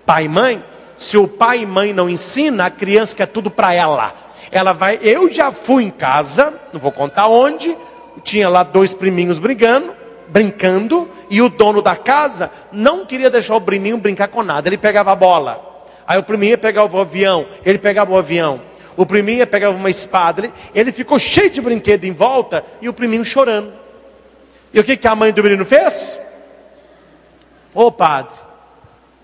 Pai 0.05 0.25
e 0.25 0.29
mãe? 0.29 0.63
Se 0.95 1.17
o 1.17 1.27
pai 1.27 1.59
e 1.59 1.65
mãe 1.65 1.93
não 1.93 2.09
ensina, 2.09 2.65
a 2.65 2.69
criança 2.69 3.15
quer 3.15 3.27
tudo 3.27 3.51
para 3.51 3.73
ela. 3.73 4.13
Ela 4.51 4.73
vai. 4.73 4.99
Eu 5.01 5.29
já 5.31 5.51
fui 5.51 5.83
em 5.83 5.89
casa, 5.89 6.53
não 6.73 6.79
vou 6.79 6.91
contar 6.91 7.27
onde. 7.27 7.75
Tinha 8.23 8.49
lá 8.49 8.63
dois 8.63 8.93
priminhos 8.93 9.39
brigando 9.39 9.98
brincando 10.29 11.09
e 11.29 11.41
o 11.41 11.49
dono 11.49 11.81
da 11.81 11.95
casa 11.95 12.51
não 12.71 13.05
queria 13.05 13.29
deixar 13.29 13.55
o 13.55 13.61
priminho 13.61 13.97
brincar 13.97 14.27
com 14.27 14.43
nada. 14.43 14.69
Ele 14.69 14.77
pegava 14.77 15.11
a 15.11 15.15
bola. 15.15 15.85
Aí 16.07 16.17
o 16.17 16.23
priminho 16.23 16.57
pegava 16.57 16.97
o 16.97 17.01
avião, 17.01 17.45
ele 17.65 17.77
pegava 17.77 18.11
o 18.11 18.17
avião. 18.17 18.61
O 18.97 19.05
priminho 19.05 19.45
pegava 19.47 19.77
uma 19.77 19.89
espada. 19.89 20.51
Ele, 20.73 20.91
ficou 20.91 21.17
cheio 21.19 21.49
de 21.49 21.61
brinquedo 21.61 22.05
em 22.05 22.11
volta 22.11 22.65
e 22.81 22.89
o 22.89 22.93
priminho 22.93 23.23
chorando. 23.23 23.73
E 24.73 24.79
o 24.79 24.83
que, 24.83 24.97
que 24.97 25.07
a 25.07 25.15
mãe 25.15 25.31
do 25.31 25.43
menino 25.43 25.65
fez? 25.65 26.19
Ô 27.73 27.85
oh, 27.85 27.91
padre, 27.91 28.33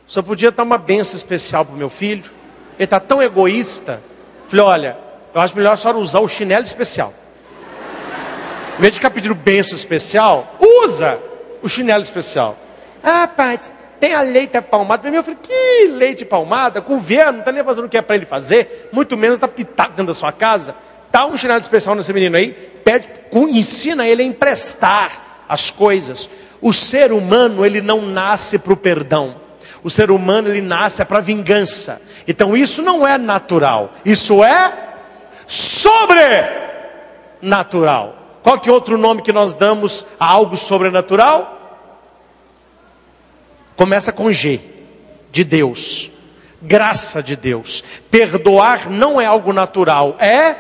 só 0.08 0.22
podia 0.22 0.52
dar 0.52 0.64
uma 0.64 0.78
benção 0.78 1.16
especial 1.16 1.66
para 1.66 1.74
o 1.74 1.78
meu 1.78 1.90
filho. 1.90 2.32
Ele 2.78 2.84
está 2.86 3.00
tão 3.00 3.22
egoísta. 3.22 4.02
Falei, 4.48 4.66
olha, 4.66 4.98
eu 5.34 5.42
acho 5.42 5.56
melhor 5.56 5.74
a 5.74 5.76
senhora 5.76 5.98
usar 5.98 6.20
o 6.20 6.28
chinelo 6.28 6.64
especial. 6.64 7.14
Em 8.78 8.82
vez 8.82 8.94
de 8.94 9.00
ficar 9.00 9.10
pedindo 9.10 9.34
benção 9.34 9.76
especial, 9.76 10.56
usa 10.60 11.18
o 11.62 11.70
chinelo 11.70 12.04
especial. 12.04 12.58
Ah, 13.02 13.28
pai, 13.28 13.60
tem 14.00 14.14
a 14.14 14.22
leite 14.22 14.60
palmada. 14.62 15.08
Eu 15.08 15.24
falei, 15.24 15.40
que 15.42 15.88
leite 15.88 16.26
palmada? 16.26 16.82
Governo, 16.82 17.34
não 17.34 17.40
está 17.40 17.52
nem 17.52 17.64
fazendo 17.64 17.86
o 17.86 17.90
que 17.90 17.98
é 17.98 18.02
para 18.02 18.16
ele 18.16 18.26
fazer, 18.26 18.90
muito 18.92 19.16
menos 19.16 19.38
está 19.38 19.48
pitado 19.48 19.92
dentro 19.92 20.08
da 20.08 20.14
sua 20.14 20.32
casa. 20.32 20.76
Dá 21.12 21.26
um 21.26 21.38
chinelo 21.38 21.62
especial 21.62 21.96
nesse 21.96 22.12
menino 22.12 22.36
aí, 22.36 22.52
pede, 22.84 23.08
ensina 23.34 24.06
ele 24.06 24.22
a 24.22 24.26
emprestar 24.26 25.46
as 25.48 25.70
coisas. 25.70 26.30
O 26.62 26.74
ser 26.74 27.14
humano, 27.14 27.66
ele 27.66 27.82
não 27.82 28.02
nasce 28.02 28.60
para 28.60 28.74
o 28.74 28.78
perdão. 28.78 29.36
O 29.84 29.90
ser 29.90 30.12
humano, 30.12 30.50
ele 30.50 30.62
nasce 30.62 31.06
para 31.06 31.22
vingança. 31.22 32.02
Então 32.28 32.58
isso 32.58 32.82
não 32.82 33.08
é 33.08 33.18
natural. 33.18 33.94
Isso 34.04 34.44
é 34.44 34.74
sobrenatural. 35.48 38.25
Qual 38.46 38.60
que 38.60 38.70
é 38.70 38.72
outro 38.72 38.96
nome 38.96 39.24
que 39.24 39.34
nós 39.34 39.56
damos 39.56 40.06
a 40.20 40.28
algo 40.28 40.56
sobrenatural? 40.56 41.82
Começa 43.76 44.14
com 44.14 44.32
G, 44.32 44.62
de 45.32 45.44
Deus. 45.44 46.12
Graça 46.62 47.24
de 47.24 47.36
Deus. 47.36 47.84
Perdoar 48.12 48.88
não 48.88 49.20
é 49.20 49.26
algo 49.26 49.52
natural, 49.52 50.16
é 50.20 50.56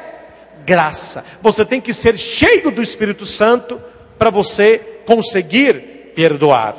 graça. 0.65 1.23
Você 1.43 1.63
tem 1.63 1.79
que 1.79 1.93
ser 1.93 2.17
cheio 2.17 2.71
do 2.71 2.81
Espírito 2.81 3.23
Santo 3.23 3.79
para 4.17 4.31
você 4.31 4.79
conseguir 5.05 6.11
perdoar. 6.15 6.75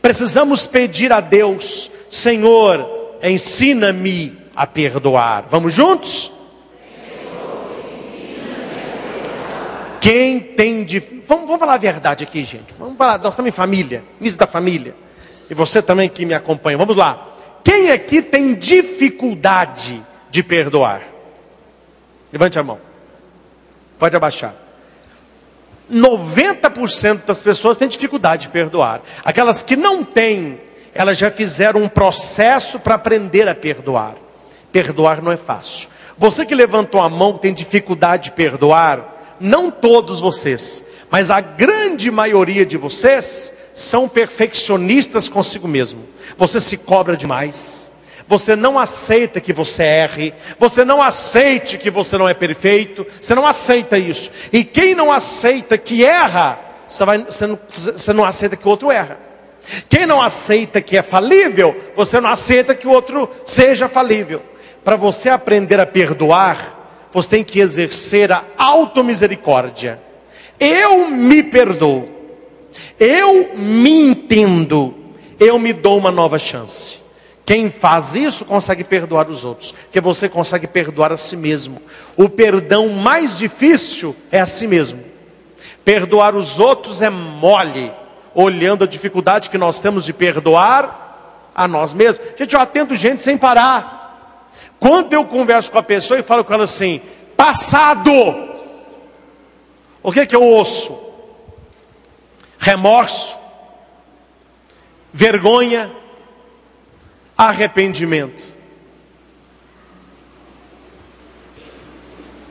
Precisamos 0.00 0.66
pedir 0.66 1.12
a 1.12 1.20
Deus, 1.20 1.90
Senhor, 2.08 3.18
ensina-me 3.22 4.38
a 4.56 4.66
perdoar. 4.66 5.44
Vamos 5.50 5.74
juntos? 5.74 6.32
Quem 10.02 10.40
tem. 10.40 10.84
Vamos, 11.28 11.46
vamos, 11.46 11.60
falar 11.60 11.74
a 11.74 11.78
verdade 11.78 12.24
aqui, 12.24 12.42
gente. 12.42 12.74
Vamos 12.76 12.98
falar, 12.98 13.18
nós 13.20 13.34
estamos 13.34 13.50
em 13.50 13.52
família, 13.52 14.02
misa 14.18 14.36
da 14.36 14.48
família. 14.48 14.96
E 15.48 15.54
você 15.54 15.80
também 15.80 16.08
que 16.08 16.26
me 16.26 16.34
acompanha. 16.34 16.76
Vamos 16.76 16.96
lá. 16.96 17.28
Quem 17.62 17.92
aqui 17.92 18.20
tem 18.20 18.52
dificuldade 18.52 20.04
de 20.28 20.42
perdoar? 20.42 21.02
Levante 22.32 22.58
a 22.58 22.64
mão. 22.64 22.80
Pode 23.96 24.16
abaixar. 24.16 24.56
90% 25.88 27.24
das 27.24 27.40
pessoas 27.40 27.76
têm 27.76 27.86
dificuldade 27.86 28.42
de 28.42 28.48
perdoar. 28.48 29.02
Aquelas 29.24 29.62
que 29.62 29.76
não 29.76 30.02
têm, 30.02 30.60
elas 30.92 31.16
já 31.16 31.30
fizeram 31.30 31.80
um 31.80 31.88
processo 31.88 32.80
para 32.80 32.96
aprender 32.96 33.46
a 33.46 33.54
perdoar. 33.54 34.16
Perdoar 34.72 35.22
não 35.22 35.30
é 35.30 35.36
fácil. 35.36 35.88
Você 36.18 36.44
que 36.44 36.56
levantou 36.56 37.00
a 37.00 37.08
mão, 37.08 37.38
tem 37.38 37.54
dificuldade 37.54 38.24
de 38.24 38.32
perdoar, 38.32 39.12
não 39.40 39.70
todos 39.70 40.20
vocês, 40.20 40.84
mas 41.10 41.30
a 41.30 41.40
grande 41.40 42.10
maioria 42.10 42.64
de 42.64 42.76
vocês 42.76 43.52
são 43.74 44.08
perfeccionistas 44.08 45.28
consigo 45.28 45.66
mesmo. 45.66 46.06
Você 46.36 46.60
se 46.60 46.76
cobra 46.76 47.16
demais. 47.16 47.90
Você 48.28 48.56
não 48.56 48.78
aceita 48.78 49.40
que 49.40 49.52
você 49.52 49.82
erre, 49.82 50.34
você 50.58 50.84
não 50.84 51.02
aceite 51.02 51.76
que 51.76 51.90
você 51.90 52.16
não 52.16 52.28
é 52.28 52.32
perfeito, 52.32 53.06
você 53.20 53.34
não 53.34 53.46
aceita 53.46 53.98
isso. 53.98 54.30
E 54.52 54.64
quem 54.64 54.94
não 54.94 55.12
aceita 55.12 55.76
que 55.76 56.04
erra, 56.04 56.58
você, 56.86 57.04
vai, 57.04 57.18
você, 57.18 57.46
não, 57.46 57.58
você 57.68 58.12
não 58.12 58.24
aceita 58.24 58.56
que 58.56 58.66
o 58.66 58.70
outro 58.70 58.90
erra. 58.90 59.18
Quem 59.88 60.06
não 60.06 60.20
aceita 60.20 60.80
que 60.80 60.96
é 60.96 61.02
falível, 61.02 61.76
você 61.94 62.20
não 62.20 62.30
aceita 62.30 62.74
que 62.74 62.86
o 62.86 62.90
outro 62.90 63.28
seja 63.44 63.88
falível. 63.88 64.42
Para 64.82 64.96
você 64.96 65.28
aprender 65.28 65.78
a 65.78 65.86
perdoar, 65.86 66.81
você 67.12 67.28
tem 67.28 67.44
que 67.44 67.60
exercer 67.60 68.32
a 68.32 68.44
automisericórdia. 68.56 70.00
Eu 70.58 71.08
me 71.10 71.42
perdoo, 71.42 72.08
eu 72.98 73.56
me 73.56 74.10
entendo, 74.10 74.94
eu 75.38 75.58
me 75.58 75.72
dou 75.72 75.98
uma 75.98 76.10
nova 76.10 76.38
chance. 76.38 77.00
Quem 77.44 77.70
faz 77.70 78.14
isso 78.14 78.44
consegue 78.44 78.84
perdoar 78.84 79.28
os 79.28 79.44
outros, 79.44 79.74
que 79.90 80.00
você 80.00 80.28
consegue 80.28 80.66
perdoar 80.66 81.12
a 81.12 81.16
si 81.16 81.36
mesmo. 81.36 81.82
O 82.16 82.28
perdão 82.28 82.88
mais 82.88 83.38
difícil 83.38 84.14
é 84.30 84.40
a 84.40 84.46
si 84.46 84.66
mesmo. 84.66 85.02
Perdoar 85.84 86.36
os 86.36 86.60
outros 86.60 87.02
é 87.02 87.10
mole, 87.10 87.92
olhando 88.34 88.84
a 88.84 88.86
dificuldade 88.86 89.50
que 89.50 89.58
nós 89.58 89.80
temos 89.80 90.04
de 90.04 90.12
perdoar 90.12 91.50
a 91.54 91.66
nós 91.66 91.92
mesmos. 91.92 92.24
Gente, 92.38 92.54
eu 92.54 92.60
atendo 92.60 92.94
gente 92.94 93.20
sem 93.20 93.36
parar. 93.36 94.01
Quando 94.82 95.12
eu 95.12 95.24
converso 95.24 95.70
com 95.70 95.78
a 95.78 95.82
pessoa 95.82 96.18
e 96.18 96.24
falo 96.24 96.42
com 96.42 96.52
ela 96.52 96.64
assim, 96.64 97.00
passado, 97.36 98.10
o 100.02 100.10
que 100.10 100.18
é 100.18 100.26
que 100.26 100.34
eu 100.34 100.42
ouço? 100.42 100.98
Remorso, 102.58 103.38
vergonha, 105.12 105.88
arrependimento. 107.38 108.42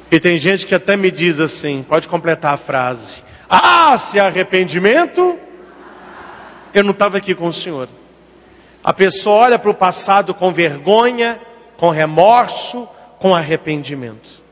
E 0.10 0.18
tem 0.18 0.40
gente 0.40 0.66
que 0.66 0.74
até 0.74 0.96
me 0.96 1.12
diz 1.12 1.38
assim, 1.42 1.84
pode 1.84 2.08
completar 2.08 2.54
a 2.54 2.58
frase: 2.58 3.24
Ah, 3.50 3.98
se 3.98 4.18
arrependimento, 4.22 5.38
eu 6.74 6.82
não 6.82 6.92
estava 6.92 7.18
aqui 7.18 7.36
com 7.36 7.50
o 7.50 7.54
Senhor. 7.54 7.90
A 8.82 8.94
pessoa 8.94 9.36
olha 9.36 9.60
para 9.60 9.70
o 9.70 9.76
passado 9.76 10.34
com 10.34 10.50
vergonha, 10.54 11.38
com 11.82 11.90
remorso, 11.90 12.88
com 13.18 13.34
arrependimento. 13.34 14.44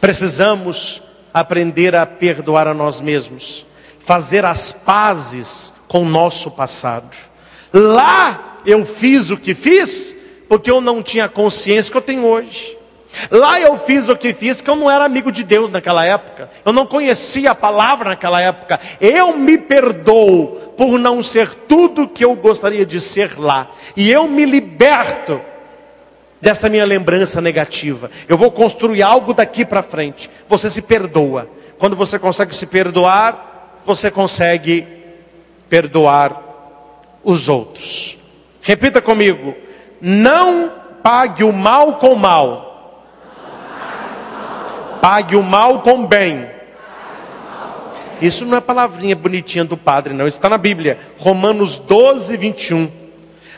Precisamos 0.00 1.02
aprender 1.34 1.96
a 1.96 2.06
perdoar 2.06 2.68
a 2.68 2.74
nós 2.74 3.00
mesmos, 3.00 3.66
fazer 3.98 4.44
as 4.44 4.70
pazes 4.70 5.74
com 5.88 6.02
o 6.02 6.08
nosso 6.08 6.52
passado. 6.52 7.10
Lá 7.72 8.60
eu 8.64 8.86
fiz 8.86 9.30
o 9.30 9.36
que 9.36 9.52
fiz, 9.52 10.16
porque 10.48 10.70
eu 10.70 10.80
não 10.80 11.02
tinha 11.02 11.28
consciência 11.28 11.90
que 11.90 11.98
eu 11.98 12.02
tenho 12.02 12.24
hoje. 12.24 12.78
Lá 13.32 13.60
eu 13.60 13.76
fiz 13.76 14.08
o 14.08 14.16
que 14.16 14.32
fiz, 14.32 14.58
porque 14.58 14.70
eu 14.70 14.76
não 14.76 14.88
era 14.88 15.04
amigo 15.04 15.32
de 15.32 15.42
Deus 15.42 15.72
naquela 15.72 16.04
época. 16.04 16.48
Eu 16.64 16.72
não 16.72 16.86
conhecia 16.86 17.50
a 17.50 17.54
palavra 17.56 18.10
naquela 18.10 18.40
época. 18.40 18.78
Eu 19.00 19.36
me 19.36 19.58
perdoo 19.58 20.59
por 20.80 20.98
não 20.98 21.22
ser 21.22 21.54
tudo 21.68 22.08
que 22.08 22.24
eu 22.24 22.34
gostaria 22.34 22.86
de 22.86 22.98
ser 23.02 23.38
lá. 23.38 23.70
E 23.94 24.10
eu 24.10 24.26
me 24.26 24.46
liberto 24.46 25.38
dessa 26.40 26.70
minha 26.70 26.86
lembrança 26.86 27.38
negativa. 27.38 28.10
Eu 28.26 28.38
vou 28.38 28.50
construir 28.50 29.02
algo 29.02 29.34
daqui 29.34 29.62
para 29.62 29.82
frente. 29.82 30.30
Você 30.48 30.70
se 30.70 30.80
perdoa. 30.80 31.50
Quando 31.78 31.94
você 31.94 32.18
consegue 32.18 32.54
se 32.54 32.64
perdoar, 32.64 33.82
você 33.84 34.10
consegue 34.10 34.86
perdoar 35.68 36.40
os 37.22 37.46
outros. 37.46 38.16
Repita 38.62 39.02
comigo: 39.02 39.54
não 40.00 40.72
pague 41.02 41.44
o 41.44 41.52
mal 41.52 41.96
com 41.98 42.14
mal. 42.14 43.04
Pague 45.02 45.36
o 45.36 45.42
mal 45.42 45.82
com 45.82 46.06
bem. 46.06 46.50
Isso 48.20 48.44
não 48.44 48.58
é 48.58 48.60
palavrinha 48.60 49.16
bonitinha 49.16 49.64
do 49.64 49.76
padre, 49.76 50.12
não. 50.12 50.26
Está 50.26 50.48
na 50.48 50.58
Bíblia. 50.58 50.98
Romanos 51.18 51.78
12, 51.78 52.36
21. 52.36 52.90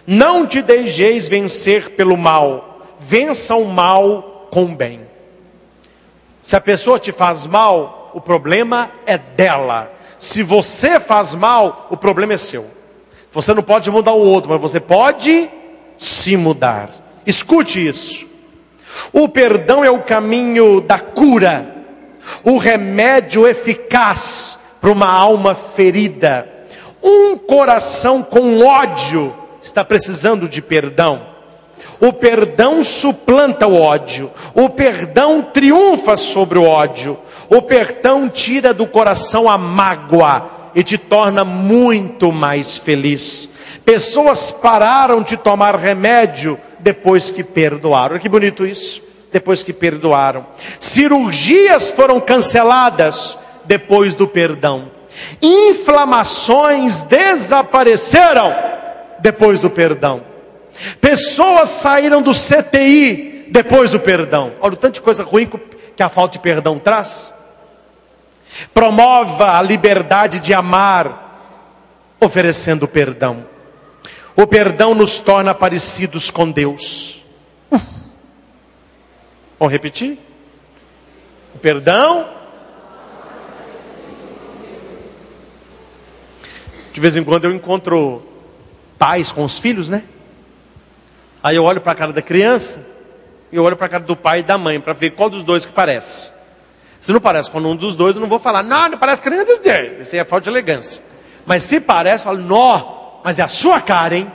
Não 0.07 0.47
te 0.47 0.63
deixeis 0.63 1.29
vencer 1.29 1.91
pelo 1.91 2.17
mal. 2.17 2.81
Vença 2.99 3.55
o 3.55 3.65
mal 3.65 4.49
com 4.51 4.75
bem. 4.75 5.01
Se 6.41 6.57
a 6.57 6.61
pessoa 6.61 6.99
te 6.99 7.13
faz 7.13 7.47
mal, 7.47 8.11
o 8.15 8.21
problema 8.21 8.91
é 9.07 9.17
dela. 9.17 9.93
Se 10.19 10.43
você 10.43 11.01
faz 11.01 11.35
mal, 11.35 11.87
o 11.91 11.97
problema 11.97 12.35
é 12.35 12.37
seu. 12.37 12.67
Você 13.33 13.55
não 13.55 13.63
pode 13.63 13.91
mudar 13.91 14.13
o 14.13 14.21
outro, 14.21 14.51
mas 14.51 14.61
você 14.61 14.79
pode 14.79 15.49
se 15.97 16.37
mudar. 16.37 16.91
Escute 17.27 17.85
isso. 17.85 18.27
O 19.13 19.29
perdão 19.29 19.85
é 19.85 19.91
o 19.91 20.03
caminho 20.03 20.81
da 20.81 20.99
cura, 20.99 21.72
o 22.45 22.59
remédio 22.59 23.47
eficaz 23.47 24.59
para 24.81 24.91
uma 24.91 25.11
alma 25.11 25.55
ferida. 25.55 26.49
Um 27.03 27.37
coração 27.37 28.23
com 28.23 28.65
ódio 28.65 29.35
está 29.63 29.85
precisando 29.85 30.49
de 30.49 30.61
perdão. 30.61 31.33
O 32.01 32.13
perdão 32.13 32.83
suplanta 32.83 33.67
o 33.67 33.81
ódio. 33.81 34.31
O 34.55 34.69
perdão 34.69 35.43
triunfa 35.43 36.17
sobre 36.17 36.59
o 36.59 36.65
ódio. 36.65 37.19
O 37.49 37.63
perdão 37.63 38.29
tira 38.29 38.75
do 38.75 38.87
coração 38.87 39.49
a 39.49 39.57
mágoa 39.57 40.51
e 40.75 40.83
te 40.83 40.99
torna 40.99 41.45
muito 41.45 42.33
mais 42.33 42.77
feliz. 42.77 43.51
Pessoas 43.85 44.51
pararam 44.51 45.23
de 45.23 45.37
tomar 45.37 45.77
remédio 45.77 46.59
depois 46.81 47.31
que 47.31 47.45
perdoaram. 47.45 48.19
Que 48.19 48.29
bonito 48.29 48.67
isso. 48.67 49.03
Depois 49.33 49.63
que 49.63 49.73
perdoaram. 49.73 50.47
Cirurgias 50.79 51.91
foram 51.91 52.21
canceladas 52.21 53.39
depois 53.65 54.15
do 54.15 54.29
perdão. 54.29 54.91
Inflamações 55.41 57.03
desapareceram 57.03 58.55
depois 59.21 59.61
do 59.61 59.71
perdão. 59.71 60.23
Pessoas 61.01 61.69
saíram 61.69 62.23
do 62.23 62.33
CTI 62.33 63.47
depois 63.51 63.91
do 63.91 64.01
perdão. 64.01 64.53
Olha 64.61 64.75
o 64.75 64.77
tanto 64.77 64.95
de 64.95 65.01
coisa 65.01 65.23
ruim 65.23 65.49
que 65.97 66.03
a 66.03 66.09
falta 66.09 66.33
de 66.33 66.39
perdão 66.39 66.79
traz. 66.79 67.33
Promova 68.75 69.59
a 69.59 69.63
liberdade 69.63 70.41
de 70.41 70.53
amar, 70.53 72.17
oferecendo 72.21 72.89
perdão. 72.89 73.47
O 74.35 74.47
perdão 74.47 74.95
nos 74.95 75.19
torna 75.19 75.55
parecidos 75.55 76.31
com 76.31 76.51
Deus. 76.51 77.22
Vamos 79.63 79.75
repetir? 79.75 80.19
O 81.55 81.59
perdão 81.61 82.29
De 86.93 87.01
vez 87.01 87.15
em 87.15 87.23
quando 87.23 87.45
eu 87.45 87.53
encontro 87.53 88.25
pais 88.99 89.31
com 89.31 89.45
os 89.45 89.61
filhos, 89.61 89.89
né? 89.89 90.03
Aí 91.41 91.55
eu 91.55 91.63
olho 91.63 91.81
para 91.81 91.93
a 91.93 91.95
cara 91.95 92.13
da 92.13 92.21
criança 92.21 92.85
e 93.53 93.57
eu 93.57 93.63
olho 93.63 93.77
para 93.77 93.87
a 93.87 93.89
cara 93.89 94.03
do 94.03 94.17
pai 94.17 94.41
e 94.41 94.43
da 94.43 94.59
mãe 94.59 94.81
para 94.81 94.95
ver 94.95 95.11
qual 95.11 95.31
dos 95.31 95.45
dois 95.45 95.65
que 95.65 95.73
parece. 95.73 96.33
Se 97.01 97.13
não 97.13 97.21
parece 97.21 97.49
com 97.49 97.61
um 97.61 97.77
dos 97.77 97.95
dois, 97.95 98.17
eu 98.17 98.21
não 98.21 98.29
vou 98.29 98.41
falar, 98.41 98.65
não, 98.65 98.89
não 98.89 98.99
parece 98.99 99.23
com 99.23 99.31
nenhum 99.31 99.45
dos 99.45 99.61
dois. 99.61 100.01
Isso 100.01 100.17
aí 100.17 100.21
é 100.21 100.25
falta 100.25 100.43
de 100.43 100.51
elegância. 100.51 101.05
Mas 101.47 101.63
se 101.63 101.81
parece, 101.81 102.27
eu 102.27 102.33
falo, 102.33 102.43
nó, 102.43 103.21
mas 103.23 103.39
é 103.39 103.45
a 103.45 103.49
sua 103.49 103.81
cara, 103.81 104.17
hein? 104.17 104.33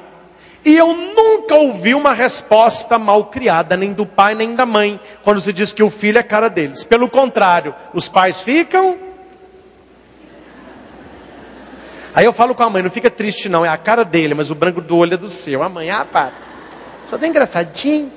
E 0.68 0.76
eu 0.76 0.94
nunca 0.94 1.56
ouvi 1.56 1.96
uma 1.96 2.14
resposta 2.14 3.00
mal 3.00 3.28
criada, 3.28 3.78
nem 3.78 3.94
do 3.94 4.06
pai 4.06 4.36
nem 4.36 4.54
da 4.54 4.66
mãe, 4.66 5.00
quando 5.24 5.40
se 5.40 5.54
diz 5.54 5.72
que 5.72 5.82
o 5.82 5.90
filho 5.90 6.18
é 6.18 6.24
cara 6.24 6.50
deles. 6.50 6.84
Pelo 6.84 7.08
contrário, 7.08 7.74
os 7.94 8.10
pais 8.10 8.42
ficam. 8.42 8.98
Aí 12.14 12.26
eu 12.26 12.34
falo 12.34 12.54
com 12.54 12.64
a 12.64 12.70
mãe, 12.70 12.84
não 12.84 12.92
fica 12.92 13.10
triste 13.10 13.48
não, 13.48 13.66
é 13.66 13.70
a 13.70 13.78
cara 13.78 14.04
dele, 14.04 14.34
mas 14.34 14.52
o 14.52 14.56
branco 14.56 14.82
do 14.82 14.98
olho 14.98 15.14
é 15.14 15.18
do 15.18 15.30
seu. 15.30 15.64
A 15.64 15.70
mãe, 15.70 15.90
ah, 15.90 16.04
pá, 16.04 16.34
só 17.06 17.18
tem 17.18 17.30
engraçadinho. 17.30 18.12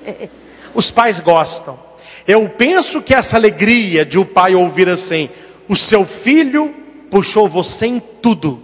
Os 0.75 0.91
pais 0.91 1.21
gostam. 1.21 1.79
Eu 2.27 2.49
penso 2.49 3.01
que 3.01 3.15
essa 3.15 3.37
alegria 3.37 4.05
de 4.05 4.19
o 4.19 4.27
pai 4.27 4.57
ouvir 4.57 4.89
assim: 4.89 5.31
o 5.69 5.77
seu 5.77 6.05
filho 6.05 6.75
puxou 7.09 7.49
você 7.49 7.87
em 7.87 8.01
tudo. 8.01 8.61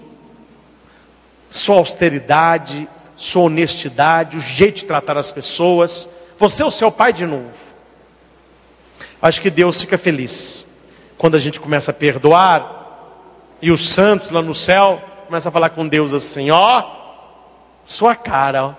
Sua 1.48 1.76
austeridade, 1.76 2.88
sua 3.16 3.44
honestidade, 3.44 4.36
o 4.36 4.40
jeito 4.40 4.76
de 4.76 4.84
tratar 4.84 5.16
as 5.16 5.32
pessoas. 5.32 6.08
Você 6.38 6.62
é 6.62 6.66
o 6.66 6.70
seu 6.70 6.92
pai 6.92 7.12
de 7.12 7.26
novo. 7.26 7.50
Acho 9.20 9.40
que 9.40 9.50
Deus 9.50 9.80
fica 9.80 9.96
feliz 9.96 10.66
quando 11.16 11.34
a 11.34 11.38
gente 11.38 11.58
começa 11.58 11.90
a 11.90 11.94
perdoar 11.94 12.76
e 13.60 13.70
os 13.70 13.88
santos 13.88 14.30
lá 14.30 14.42
no 14.42 14.54
céu 14.54 15.02
começam 15.26 15.48
a 15.48 15.52
falar 15.52 15.70
com 15.70 15.88
Deus 15.88 16.12
assim: 16.12 16.50
ó, 16.50 16.84
sua 17.84 18.14
cara, 18.14 18.66
ó, 18.66 18.74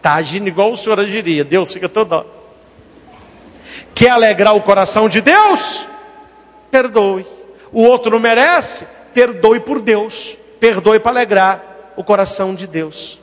tá 0.00 0.14
agindo 0.14 0.48
igual 0.48 0.72
o 0.72 0.76
senhor 0.76 0.98
agiria. 0.98 1.44
Deus 1.44 1.72
fica 1.72 1.88
todo. 1.88 2.24
Quer 3.94 4.10
alegrar 4.10 4.56
o 4.56 4.62
coração 4.62 5.08
de 5.08 5.20
Deus? 5.20 5.86
Perdoe. 6.70 7.26
O 7.70 7.82
outro 7.82 8.10
não 8.10 8.18
merece? 8.18 8.86
Perdoe 9.14 9.60
por 9.60 9.80
Deus. 9.80 10.36
Perdoe 10.58 10.98
para 10.98 11.12
alegrar 11.12 11.62
o 11.96 12.02
coração 12.02 12.54
de 12.54 12.66
Deus. 12.66 13.21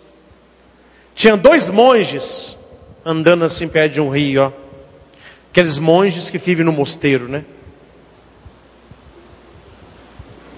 Tinha 1.19 1.35
dois 1.35 1.67
monges 1.67 2.57
andando 3.03 3.43
assim 3.43 3.67
perto 3.67 3.91
de 3.91 3.99
um 3.99 4.09
rio, 4.09 4.41
ó. 4.41 4.51
Aqueles 5.51 5.77
monges 5.77 6.29
que 6.29 6.37
vivem 6.37 6.63
no 6.63 6.71
mosteiro, 6.71 7.27
né? 7.27 7.43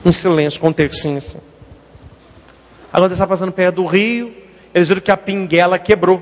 Em 0.06 0.12
silêncio, 0.12 0.62
com 0.62 0.72
tercinho 0.72 1.18
assim. 1.18 1.40
Agora 2.94 3.12
estavam 3.12 3.30
passando 3.30 3.52
perto 3.52 3.78
do 3.78 3.88
rio, 3.88 4.36
eles 4.72 4.88
viram 4.88 5.02
que 5.02 5.10
a 5.10 5.18
pinguela 5.18 5.80
quebrou. 5.80 6.22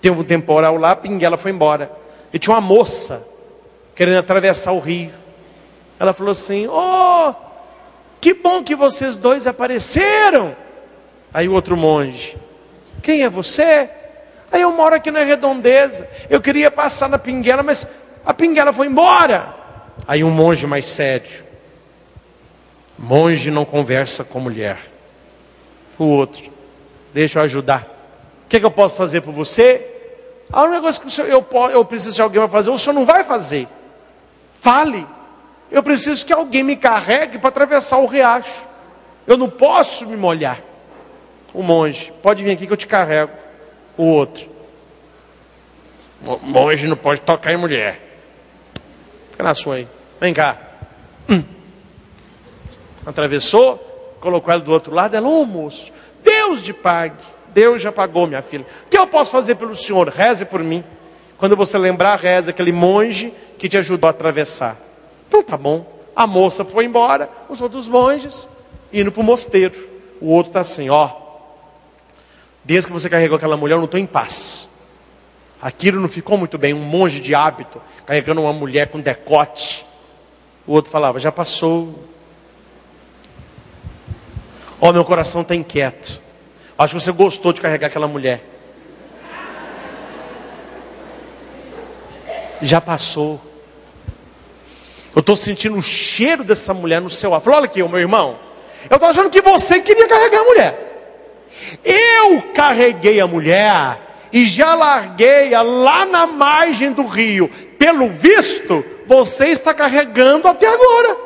Teve 0.00 0.18
um 0.18 0.24
temporal 0.24 0.78
lá, 0.78 0.92
a 0.92 0.96
pinguela 0.96 1.36
foi 1.36 1.50
embora. 1.50 1.92
E 2.32 2.38
tinha 2.38 2.54
uma 2.54 2.60
moça 2.62 3.22
querendo 3.94 4.16
atravessar 4.16 4.72
o 4.72 4.80
rio. 4.80 5.10
Ela 6.00 6.14
falou 6.14 6.32
assim: 6.32 6.66
Oh, 6.68 7.34
que 8.18 8.32
bom 8.32 8.64
que 8.64 8.74
vocês 8.74 9.14
dois 9.14 9.46
apareceram. 9.46 10.56
Aí 11.34 11.46
o 11.50 11.52
outro 11.52 11.76
monge: 11.76 12.34
quem 13.02 13.22
é 13.22 13.28
você? 13.28 13.90
Aí 14.50 14.62
eu 14.62 14.70
moro 14.70 14.94
aqui 14.94 15.10
na 15.10 15.24
redondeza. 15.24 16.08
Eu 16.30 16.40
queria 16.40 16.70
passar 16.70 17.08
na 17.08 17.18
pinguela, 17.18 17.62
mas 17.62 17.86
a 18.24 18.32
pinguela 18.32 18.72
foi 18.72 18.86
embora. 18.86 19.54
Aí 20.06 20.22
um 20.22 20.30
monge 20.30 20.66
mais 20.66 20.86
sério. 20.86 21.42
Monge 22.98 23.50
não 23.50 23.64
conversa 23.64 24.24
com 24.24 24.38
mulher. 24.38 24.78
O 25.98 26.04
outro, 26.04 26.50
deixa 27.12 27.38
eu 27.38 27.42
ajudar. 27.42 27.88
O 28.44 28.48
que, 28.48 28.56
é 28.56 28.60
que 28.60 28.66
eu 28.66 28.70
posso 28.70 28.94
fazer 28.94 29.22
por 29.22 29.32
você? 29.32 29.88
A 30.52 30.62
única 30.62 30.82
coisa 30.82 31.00
que 31.00 31.20
eu, 31.20 31.46
eu 31.72 31.84
preciso 31.84 32.14
de 32.14 32.22
alguém 32.22 32.40
para 32.40 32.50
fazer, 32.50 32.70
o 32.70 32.78
senhor 32.78 32.94
não 32.94 33.06
vai 33.06 33.24
fazer. 33.24 33.66
Fale. 34.60 35.06
Eu 35.70 35.82
preciso 35.82 36.24
que 36.26 36.32
alguém 36.32 36.62
me 36.62 36.76
carregue 36.76 37.38
para 37.38 37.48
atravessar 37.48 37.98
o 37.98 38.06
riacho. 38.06 38.64
Eu 39.26 39.38
não 39.38 39.48
posso 39.48 40.06
me 40.06 40.16
molhar 40.16 40.71
o 41.52 41.62
monge, 41.62 42.12
pode 42.22 42.42
vir 42.42 42.52
aqui 42.52 42.66
que 42.66 42.72
eu 42.72 42.76
te 42.76 42.86
carrego. 42.86 43.32
O 43.96 44.04
outro, 44.04 44.48
o 46.24 46.38
monge 46.46 46.86
não 46.86 46.96
pode 46.96 47.20
tocar 47.20 47.52
em 47.52 47.56
mulher. 47.56 48.00
Fica 49.30 49.42
na 49.42 49.54
sua 49.54 49.76
aí. 49.76 49.88
Vem 50.20 50.32
cá. 50.32 50.58
Hum. 51.28 51.42
Atravessou, 53.04 53.76
colocou 54.20 54.52
ela 54.52 54.62
do 54.62 54.72
outro 54.72 54.94
lado. 54.94 55.16
Ela, 55.16 55.28
ô 55.28 55.42
oh, 55.42 55.44
moço, 55.44 55.92
Deus 56.22 56.62
te 56.62 56.72
pague. 56.72 57.16
Deus 57.48 57.82
já 57.82 57.92
pagou, 57.92 58.26
minha 58.26 58.40
filha. 58.40 58.64
O 58.86 58.88
que 58.88 58.96
eu 58.96 59.06
posso 59.06 59.30
fazer 59.30 59.56
pelo 59.56 59.74
senhor? 59.74 60.08
Reze 60.08 60.44
por 60.44 60.62
mim. 60.62 60.82
Quando 61.36 61.56
você 61.56 61.76
lembrar, 61.76 62.18
reze 62.18 62.50
aquele 62.50 62.72
monge 62.72 63.34
que 63.58 63.68
te 63.68 63.76
ajudou 63.76 64.06
a 64.06 64.10
atravessar. 64.10 64.76
Então 65.28 65.42
tá 65.42 65.56
bom. 65.56 65.84
A 66.14 66.26
moça 66.26 66.64
foi 66.64 66.84
embora, 66.84 67.28
os 67.48 67.60
outros 67.60 67.88
monges 67.88 68.48
indo 68.92 69.10
para 69.10 69.20
o 69.20 69.24
mosteiro. 69.24 69.74
O 70.20 70.28
outro 70.28 70.50
está 70.50 70.60
assim, 70.60 70.88
ó. 70.88 71.21
Desde 72.64 72.86
que 72.86 72.92
você 72.92 73.08
carregou 73.08 73.36
aquela 73.36 73.56
mulher, 73.56 73.74
eu 73.74 73.78
não 73.78 73.86
estou 73.86 73.98
em 73.98 74.06
paz. 74.06 74.68
Aquilo 75.60 76.00
não 76.00 76.08
ficou 76.08 76.36
muito 76.36 76.58
bem. 76.58 76.74
Um 76.74 76.80
monge 76.80 77.20
de 77.20 77.34
hábito, 77.34 77.80
carregando 78.06 78.40
uma 78.40 78.52
mulher 78.52 78.88
com 78.88 79.00
decote. 79.00 79.86
O 80.66 80.72
outro 80.72 80.90
falava: 80.90 81.18
já 81.18 81.32
passou. 81.32 82.08
Ó, 84.80 84.88
oh, 84.88 84.92
meu 84.92 85.04
coração 85.04 85.42
está 85.42 85.54
inquieto. 85.54 86.20
Acho 86.76 86.96
que 86.96 87.00
você 87.00 87.12
gostou 87.12 87.52
de 87.52 87.60
carregar 87.60 87.86
aquela 87.86 88.08
mulher. 88.08 88.44
Já 92.60 92.80
passou. 92.80 93.40
Eu 95.14 95.20
estou 95.20 95.36
sentindo 95.36 95.76
o 95.76 95.82
cheiro 95.82 96.42
dessa 96.42 96.72
mulher 96.72 97.00
no 97.00 97.10
seu 97.10 97.34
ar. 97.34 97.40
Falou, 97.40 97.58
olha 97.58 97.66
aqui, 97.66 97.82
meu 97.82 97.98
irmão. 97.98 98.38
Eu 98.90 98.96
estou 98.96 99.08
achando 99.08 99.30
que 99.30 99.42
você 99.42 99.80
queria 99.80 100.08
carregar 100.08 100.40
a 100.40 100.44
mulher. 100.44 100.91
Eu 101.84 102.42
carreguei 102.54 103.20
a 103.20 103.26
mulher 103.26 103.98
e 104.32 104.46
já 104.46 104.74
larguei-a 104.74 105.62
lá 105.62 106.06
na 106.06 106.26
margem 106.26 106.92
do 106.92 107.04
rio. 107.04 107.48
Pelo 107.78 108.08
visto, 108.08 108.84
você 109.06 109.48
está 109.48 109.74
carregando 109.74 110.48
até 110.48 110.66
agora. 110.66 111.16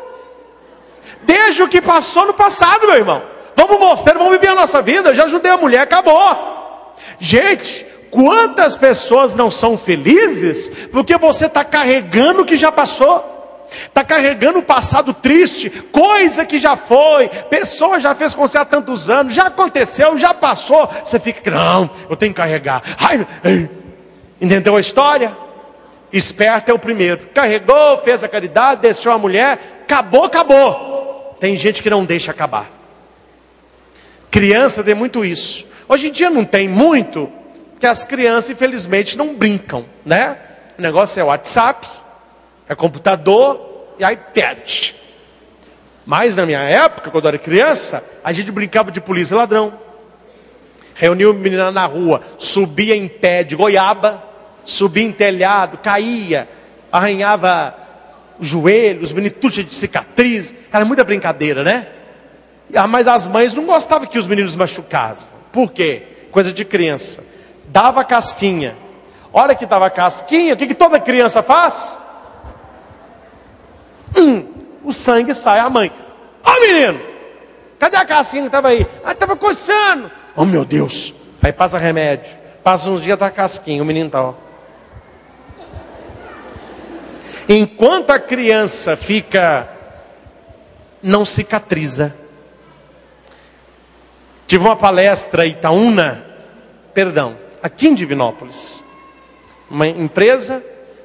Desde 1.23 1.63
o 1.63 1.69
que 1.69 1.81
passou 1.81 2.27
no 2.27 2.35
passado, 2.35 2.87
meu 2.87 2.97
irmão. 2.97 3.23
Vamos 3.55 3.79
mostrar, 3.79 4.15
vamos 4.15 4.33
viver 4.33 4.49
a 4.49 4.55
nossa 4.55 4.83
vida. 4.83 5.11
Eu 5.11 5.15
já 5.15 5.25
ajudei 5.25 5.51
a 5.51 5.57
mulher, 5.57 5.81
acabou. 5.81 6.95
Gente, 7.19 7.87
quantas 8.11 8.77
pessoas 8.77 9.35
não 9.35 9.51
são 9.51 9.77
felizes 9.77 10.71
porque 10.91 11.17
você 11.17 11.47
está 11.47 11.65
carregando 11.65 12.43
o 12.43 12.45
que 12.45 12.57
já 12.57 12.71
passou? 12.71 13.36
Está 13.71 14.05
carregando 14.05 14.61
o 14.61 14.63
passado 14.63 15.13
triste, 15.13 15.71
coisa 15.71 16.45
que 16.45 16.59
já 16.59 16.77
foi, 16.77 17.29
pessoa 17.29 17.99
já 17.99 18.15
fez 18.15 18.35
com 18.35 18.47
você 18.47 18.59
há 18.59 18.65
tantos 18.65 19.11
anos, 19.11 19.35
já 19.35 19.47
aconteceu, 19.47 20.17
já 20.17 20.33
passou. 20.33 20.89
Você 21.03 21.19
fica, 21.19 21.51
não, 21.51 21.91
eu 22.09 22.17
tenho 22.17 22.33
que 22.33 22.37
carregar. 22.37 22.83
Ai, 22.99 23.27
ai. 23.45 23.71
Entendeu 24.41 24.77
a 24.77 24.81
história? 24.81 25.37
Esperto 26.13 26.71
é 26.71 26.75
o 26.75 26.79
primeiro. 26.79 27.29
Carregou, 27.35 27.99
fez 27.99 28.23
a 28.23 28.29
caridade, 28.29 28.83
deixou 28.83 29.13
a 29.13 29.19
mulher, 29.19 29.83
acabou, 29.83 30.25
acabou. 30.25 31.37
Tem 31.41 31.57
gente 31.57 31.83
que 31.83 31.91
não 31.91 32.05
deixa 32.05 32.31
acabar. 32.31 32.71
Criança 34.31 34.85
tem 34.85 34.95
muito 34.95 35.25
isso. 35.25 35.67
Hoje 35.89 36.09
em 36.09 36.13
dia 36.13 36.31
não 36.31 36.45
tem 36.45 36.69
muito, 36.69 37.31
porque 37.73 37.87
as 37.87 38.05
crianças, 38.05 38.51
infelizmente, 38.51 39.17
não 39.17 39.35
brincam, 39.35 39.85
né? 40.05 40.37
O 40.79 40.83
negócio 40.83 41.21
é 41.21 41.25
WhatsApp, 41.25 41.87
é 42.69 42.75
computador 42.75 43.95
e 43.99 44.05
iPad. 44.05 44.93
Mas 46.05 46.37
na 46.37 46.47
minha 46.47 46.61
época, 46.61 47.11
quando 47.11 47.25
eu 47.25 47.29
era 47.31 47.39
criança, 47.39 48.03
a 48.23 48.33
gente 48.33 48.53
brincava 48.53 48.91
de 48.91 49.01
polícia 49.01 49.35
e 49.35 49.39
ladrão. 49.39 49.75
Reunia 50.95 51.31
o 51.31 51.35
menina 51.35 51.71
na 51.71 51.85
rua, 51.85 52.23
subia 52.39 52.97
em 52.97 53.09
pé 53.09 53.43
de 53.43 53.57
goiaba, 53.57 54.23
subia 54.65 55.03
em 55.03 55.13
telhado, 55.13 55.79
caía, 55.79 56.49
arranhava 56.91 57.75
os 58.39 59.13
meninos 59.13 59.39
tudo 59.41 59.65
de 59.65 59.75
cicatriz. 59.75 60.55
Era 60.73 60.85
muita 60.85 61.05
brincadeira, 61.05 61.63
né? 61.63 61.89
Ah, 62.75 62.87
mas 62.87 63.07
as 63.07 63.29
mães 63.29 63.53
não 63.53 63.65
gostavam 63.65 64.07
que 64.07 64.19
os 64.19 64.27
meninos 64.27 64.57
machucassem. 64.57 65.27
Por 65.53 65.71
quê? 65.73 66.03
Coisa 66.31 66.53
de 66.53 66.65
criança. 66.65 67.25
Dava 67.69 68.05
casquinha. 68.05 68.77
Hora 69.33 69.55
que 69.55 69.67
dava 69.67 69.91
casquinha, 69.91 70.55
o 70.55 70.57
que, 70.57 70.67
que 70.67 70.75
toda 70.75 70.99
criança 70.99 71.43
faz? 71.43 71.99
Hum, 74.17 74.47
o 74.85 74.93
sangue 74.93 75.35
sai. 75.35 75.59
A 75.59 75.69
mãe, 75.69 75.93
ó 76.45 76.53
oh, 76.53 76.61
menino, 76.61 77.01
cadê 77.79 77.97
a 77.97 78.05
casquinha 78.05 78.43
que 78.43 78.49
estava 78.49 78.69
aí? 78.69 78.87
Ah, 79.05 79.13
estava 79.13 79.37
coçando. 79.37 80.11
Oh 80.35 80.45
meu 80.45 80.65
Deus. 80.65 81.15
Aí 81.43 81.53
passa 81.53 81.79
remédio. 81.79 82.35
Passa 82.63 82.89
uns 82.89 83.03
dias 83.03 83.19
da 83.19 83.31
casquinha, 83.31 83.83
o 83.83 83.87
menino 83.87 84.07
está, 84.07 84.23
ó. 84.23 84.35
Enquanto 87.49 88.11
a 88.11 88.19
criança 88.19 88.97
fica, 88.97 89.69
não 91.01 91.25
cicatriza. 91.25 92.13
Tive 94.47 94.65
uma 94.65 94.75
palestra 94.75 95.47
em 95.47 95.51
Itaúna, 95.51 96.25
perdão, 96.93 97.37
aqui 97.63 97.87
em 97.87 97.95
Divinópolis. 97.95 98.83
Uma 99.71 99.87
empresa, 99.87 100.65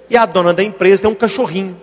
e 0.09 0.17
a 0.17 0.25
dona 0.25 0.53
da 0.53 0.63
empresa 0.63 1.03
tem 1.03 1.11
um 1.11 1.15
cachorrinho. 1.15 1.79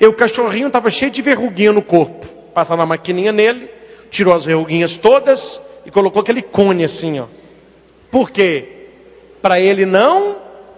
E 0.00 0.06
o 0.06 0.12
cachorrinho 0.12 0.68
estava 0.68 0.90
cheio 0.90 1.10
de 1.10 1.22
verruguinha 1.22 1.72
no 1.72 1.82
corpo. 1.82 2.26
Passava 2.52 2.82
a 2.82 2.86
maquininha 2.86 3.32
nele, 3.32 3.70
tirou 4.10 4.34
as 4.34 4.44
verruguinhas 4.44 4.96
todas 4.96 5.60
e 5.84 5.90
colocou 5.90 6.22
aquele 6.22 6.42
cone 6.42 6.84
assim, 6.84 7.20
ó. 7.20 7.26
Por 8.10 8.30
quê? 8.30 8.88
Para 9.42 9.60
ele 9.60 9.84
não 9.84 10.36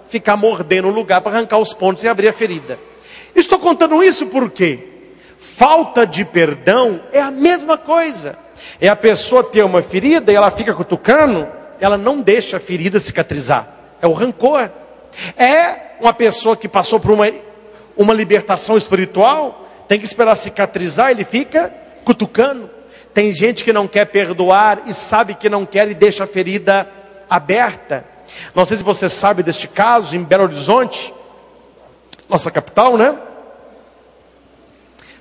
ficar 0.08 0.36
mordendo 0.36 0.88
o 0.88 0.92
lugar 0.92 1.20
para 1.20 1.36
arrancar 1.36 1.58
os 1.58 1.72
pontos 1.72 2.02
e 2.04 2.08
abrir 2.08 2.28
a 2.28 2.32
ferida. 2.32 2.78
Estou 3.34 3.58
contando 3.58 4.02
isso 4.02 4.26
porque 4.26 4.78
falta 5.36 6.06
de 6.06 6.24
perdão 6.24 7.00
é 7.12 7.20
a 7.20 7.30
mesma 7.30 7.76
coisa. 7.76 8.38
É 8.80 8.88
a 8.88 8.96
pessoa 8.96 9.44
ter 9.44 9.64
uma 9.64 9.82
ferida 9.82 10.32
e 10.32 10.34
ela 10.34 10.50
fica 10.50 10.74
cutucando, 10.74 11.46
ela 11.80 11.98
não 11.98 12.20
deixa 12.20 12.56
a 12.56 12.60
ferida 12.60 12.98
cicatrizar. 12.98 13.68
É 14.00 14.06
o 14.06 14.12
rancor. 14.12 14.70
É 15.36 15.96
uma 16.00 16.12
pessoa 16.12 16.56
que 16.56 16.68
passou 16.68 16.98
por 16.98 17.10
uma, 17.10 17.30
uma 17.96 18.12
libertação 18.12 18.76
espiritual, 18.76 19.68
tem 19.88 19.98
que 19.98 20.04
esperar 20.04 20.34
cicatrizar, 20.36 21.10
ele 21.10 21.24
fica 21.24 21.72
cutucando. 22.04 22.70
Tem 23.14 23.32
gente 23.32 23.64
que 23.64 23.72
não 23.72 23.88
quer 23.88 24.04
perdoar 24.06 24.82
e 24.86 24.92
sabe 24.92 25.34
que 25.34 25.48
não 25.48 25.64
quer 25.64 25.90
e 25.90 25.94
deixa 25.94 26.24
a 26.24 26.26
ferida 26.26 26.86
aberta. 27.30 28.04
Não 28.54 28.64
sei 28.64 28.76
se 28.76 28.84
você 28.84 29.08
sabe 29.08 29.42
deste 29.42 29.66
caso 29.66 30.16
em 30.16 30.22
Belo 30.22 30.44
Horizonte, 30.44 31.14
nossa 32.28 32.50
capital, 32.50 32.96
né? 32.96 33.16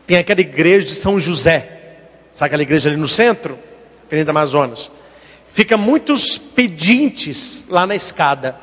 Tem 0.06 0.18
aquela 0.18 0.42
igreja 0.42 0.88
de 0.88 0.96
São 0.96 1.20
José. 1.20 1.72
Sabe 2.34 2.48
aquela 2.48 2.64
igreja 2.64 2.90
ali 2.90 2.98
no 2.98 3.08
centro? 3.08 3.58
Avenida 4.08 4.32
Amazonas. 4.32 4.92
Fica 5.48 5.78
muitos 5.78 6.38
pedintes 6.38 7.66
lá 7.70 7.88
na 7.88 7.96
escada. 7.96 8.58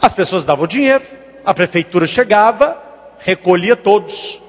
As 0.00 0.12
pessoas 0.12 0.44
davam 0.44 0.66
dinheiro, 0.66 1.04
a 1.44 1.52
prefeitura 1.52 2.06
chegava, 2.06 2.80
recolhia 3.18 3.76
todos. 3.76 4.40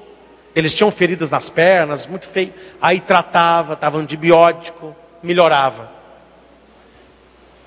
Eles 0.54 0.72
tinham 0.74 0.90
feridas 0.90 1.30
nas 1.30 1.50
pernas, 1.50 2.06
muito 2.06 2.26
feio. 2.26 2.52
Aí 2.80 3.00
tratava, 3.00 3.74
dava 3.74 3.98
antibiótico, 3.98 4.94
melhorava. 5.22 5.90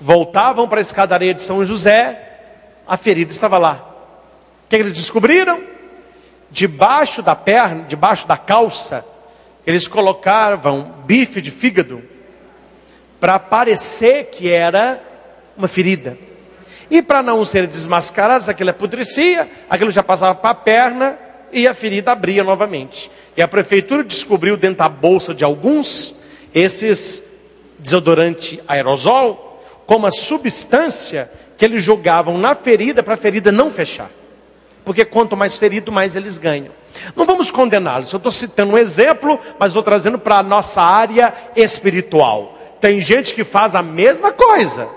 Voltavam 0.00 0.68
para 0.68 0.80
a 0.80 0.82
escadaria 0.82 1.34
de 1.34 1.42
São 1.42 1.64
José, 1.64 2.24
a 2.86 2.96
ferida 2.96 3.30
estava 3.30 3.58
lá. 3.58 3.84
O 4.64 4.68
que 4.68 4.76
eles 4.76 4.94
descobriram? 4.94 5.62
Debaixo 6.50 7.22
da 7.22 7.36
perna, 7.36 7.84
debaixo 7.86 8.26
da 8.26 8.36
calça, 8.36 9.04
eles 9.66 9.86
colocavam 9.86 10.94
bife 11.04 11.42
de 11.42 11.50
fígado 11.50 12.02
para 13.20 13.38
parecer 13.38 14.26
que 14.26 14.50
era 14.50 15.02
uma 15.56 15.68
ferida. 15.68 16.16
E 16.90 17.02
para 17.02 17.22
não 17.22 17.44
ser 17.44 17.66
desmascarados, 17.66 18.48
aquilo 18.48 18.70
apodrecia, 18.70 19.48
aquilo 19.68 19.90
já 19.90 20.02
passava 20.02 20.34
para 20.34 20.50
a 20.50 20.54
perna 20.54 21.18
e 21.52 21.66
a 21.66 21.74
ferida 21.74 22.12
abria 22.12 22.42
novamente. 22.42 23.10
E 23.36 23.42
a 23.42 23.48
prefeitura 23.48 24.02
descobriu 24.02 24.56
dentro 24.56 24.78
da 24.78 24.88
bolsa 24.88 25.34
de 25.34 25.44
alguns 25.44 26.14
esses 26.54 27.22
desodorante 27.78 28.60
aerosol 28.66 29.62
como 29.86 30.06
a 30.06 30.10
substância 30.10 31.30
que 31.56 31.64
eles 31.64 31.82
jogavam 31.82 32.36
na 32.36 32.54
ferida 32.54 33.02
para 33.02 33.14
a 33.14 33.16
ferida 33.16 33.50
não 33.50 33.70
fechar. 33.70 34.10
Porque 34.84 35.04
quanto 35.04 35.36
mais 35.36 35.56
ferido, 35.56 35.92
mais 35.92 36.16
eles 36.16 36.38
ganham. 36.38 36.72
Não 37.14 37.24
vamos 37.24 37.50
condená-los. 37.50 38.12
Eu 38.12 38.16
estou 38.16 38.32
citando 38.32 38.72
um 38.72 38.78
exemplo, 38.78 39.38
mas 39.58 39.70
estou 39.70 39.82
trazendo 39.82 40.18
para 40.18 40.38
a 40.38 40.42
nossa 40.42 40.80
área 40.80 41.34
espiritual. 41.54 42.58
Tem 42.80 43.00
gente 43.00 43.34
que 43.34 43.44
faz 43.44 43.74
a 43.74 43.82
mesma 43.82 44.32
coisa. 44.32 44.88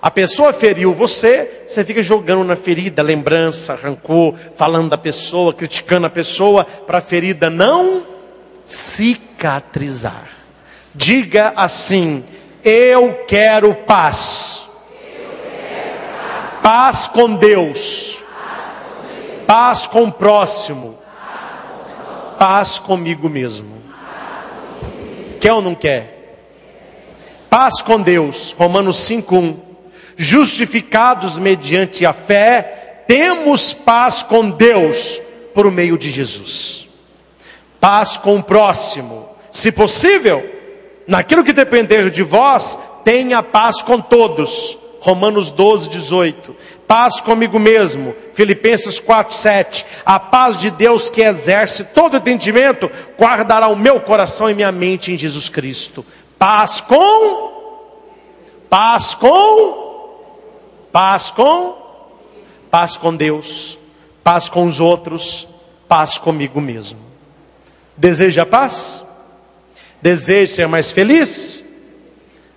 A 0.00 0.10
pessoa 0.10 0.52
feriu 0.52 0.92
você, 0.92 1.64
você 1.66 1.84
fica 1.84 2.02
jogando 2.02 2.44
na 2.44 2.56
ferida 2.56 3.02
lembrança, 3.02 3.74
rancor, 3.74 4.34
falando 4.56 4.90
da 4.90 4.98
pessoa, 4.98 5.52
criticando 5.52 6.06
a 6.06 6.10
pessoa, 6.10 6.64
para 6.64 6.98
a 6.98 7.02
ferida 7.02 7.50
não 7.50 8.04
cicatrizar. 8.64 10.28
Diga 10.94 11.52
assim: 11.56 12.24
Eu 12.64 13.24
quero 13.26 13.74
paz. 13.74 14.66
Paz 16.62 17.06
com 17.06 17.34
Deus. 17.34 18.18
Paz 19.46 19.86
com 19.86 20.04
o 20.04 20.12
próximo 20.12 20.96
paz 22.38 22.78
comigo 22.78 23.28
mesmo. 23.28 23.76
Quer 25.40 25.52
ou 25.52 25.62
não 25.62 25.74
quer? 25.74 26.38
Paz 27.48 27.80
com 27.82 28.00
Deus, 28.00 28.52
Romanos 28.52 28.96
5:1. 28.98 29.65
Justificados 30.16 31.38
mediante 31.38 32.06
a 32.06 32.12
fé, 32.12 33.02
temos 33.06 33.72
paz 33.72 34.22
com 34.22 34.50
Deus 34.50 35.20
por 35.54 35.70
meio 35.70 35.98
de 35.98 36.10
Jesus. 36.10 36.88
Paz 37.78 38.16
com 38.16 38.36
o 38.36 38.42
próximo, 38.42 39.28
se 39.50 39.70
possível, 39.70 40.44
naquilo 41.06 41.44
que 41.44 41.52
depender 41.52 42.10
de 42.10 42.22
vós, 42.22 42.78
tenha 43.04 43.42
paz 43.42 43.82
com 43.82 44.00
todos. 44.00 44.78
Romanos 45.00 45.52
12, 45.52 45.90
18 45.90 46.56
paz 46.86 47.20
comigo 47.20 47.58
mesmo. 47.58 48.14
Filipenses 48.32 48.98
4, 48.98 49.34
7. 49.34 49.86
A 50.04 50.18
paz 50.18 50.58
de 50.58 50.70
Deus 50.70 51.10
que 51.10 51.22
exerce 51.22 51.84
todo 51.84 52.16
entendimento, 52.16 52.90
guardará 53.18 53.68
o 53.68 53.76
meu 53.76 54.00
coração 54.00 54.50
e 54.50 54.54
minha 54.54 54.72
mente 54.72 55.12
em 55.12 55.18
Jesus 55.18 55.48
Cristo. 55.48 56.04
Paz 56.38 56.80
com, 56.80 57.50
paz 58.68 59.14
com, 59.14 59.85
paz 60.96 61.30
com, 61.30 61.76
paz 62.70 62.96
com 62.96 63.14
Deus, 63.14 63.76
paz 64.24 64.48
com 64.48 64.64
os 64.66 64.80
outros, 64.80 65.46
paz 65.86 66.16
comigo 66.16 66.58
mesmo. 66.58 66.98
Deseja 67.94 68.46
paz? 68.46 69.04
Deseja 70.00 70.54
ser 70.54 70.66
mais 70.66 70.90
feliz? 70.90 71.62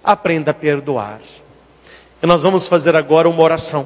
Aprenda 0.01 0.51
a 0.51 0.53
perdoar. 0.53 1.19
E 2.23 2.25
nós 2.25 2.43
vamos 2.43 2.65
fazer 2.65 2.95
agora 2.95 3.27
uma 3.27 3.43
oração 3.43 3.85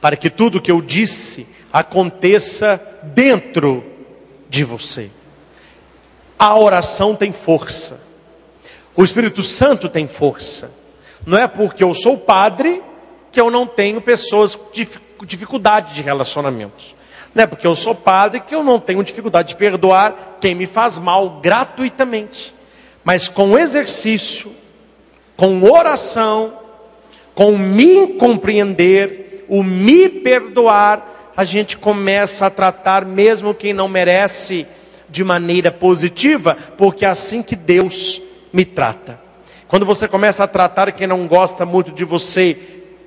para 0.00 0.16
que 0.16 0.30
tudo 0.30 0.58
que 0.58 0.70
eu 0.70 0.80
disse 0.80 1.46
aconteça 1.70 2.80
dentro 3.02 3.84
de 4.48 4.64
você. 4.64 5.10
A 6.38 6.58
oração 6.58 7.14
tem 7.14 7.34
força. 7.34 8.00
O 8.96 9.04
Espírito 9.04 9.42
Santo 9.42 9.90
tem 9.90 10.08
força. 10.08 10.80
Não 11.26 11.38
é 11.38 11.46
porque 11.46 11.82
eu 11.82 11.94
sou 11.94 12.18
padre 12.18 12.82
que 13.30 13.40
eu 13.40 13.50
não 13.50 13.66
tenho 13.66 14.00
pessoas 14.00 14.54
com 14.54 15.24
dificuldade 15.24 15.94
de 15.94 16.02
relacionamentos. 16.02 16.94
Não 17.34 17.44
é 17.44 17.46
porque 17.46 17.66
eu 17.66 17.74
sou 17.74 17.94
padre 17.94 18.40
que 18.40 18.54
eu 18.54 18.62
não 18.62 18.78
tenho 18.78 19.02
dificuldade 19.02 19.50
de 19.50 19.56
perdoar 19.56 20.38
quem 20.40 20.54
me 20.54 20.66
faz 20.66 20.98
mal 20.98 21.40
gratuitamente. 21.40 22.54
Mas 23.02 23.28
com 23.28 23.58
exercício, 23.58 24.52
com 25.36 25.62
oração, 25.62 26.58
com 27.34 27.56
me 27.56 28.08
compreender, 28.14 29.46
o 29.48 29.62
me 29.62 30.08
perdoar, 30.08 31.32
a 31.36 31.44
gente 31.44 31.78
começa 31.78 32.46
a 32.46 32.50
tratar 32.50 33.04
mesmo 33.04 33.54
quem 33.54 33.72
não 33.72 33.88
merece 33.88 34.66
de 35.08 35.24
maneira 35.24 35.70
positiva, 35.70 36.56
porque 36.76 37.04
é 37.04 37.08
assim 37.08 37.42
que 37.42 37.56
Deus 37.56 38.20
me 38.52 38.64
trata. 38.64 39.21
Quando 39.72 39.86
você 39.86 40.06
começa 40.06 40.44
a 40.44 40.46
tratar 40.46 40.92
quem 40.92 41.06
não 41.06 41.26
gosta 41.26 41.64
muito 41.64 41.92
de 41.92 42.04
você 42.04 42.58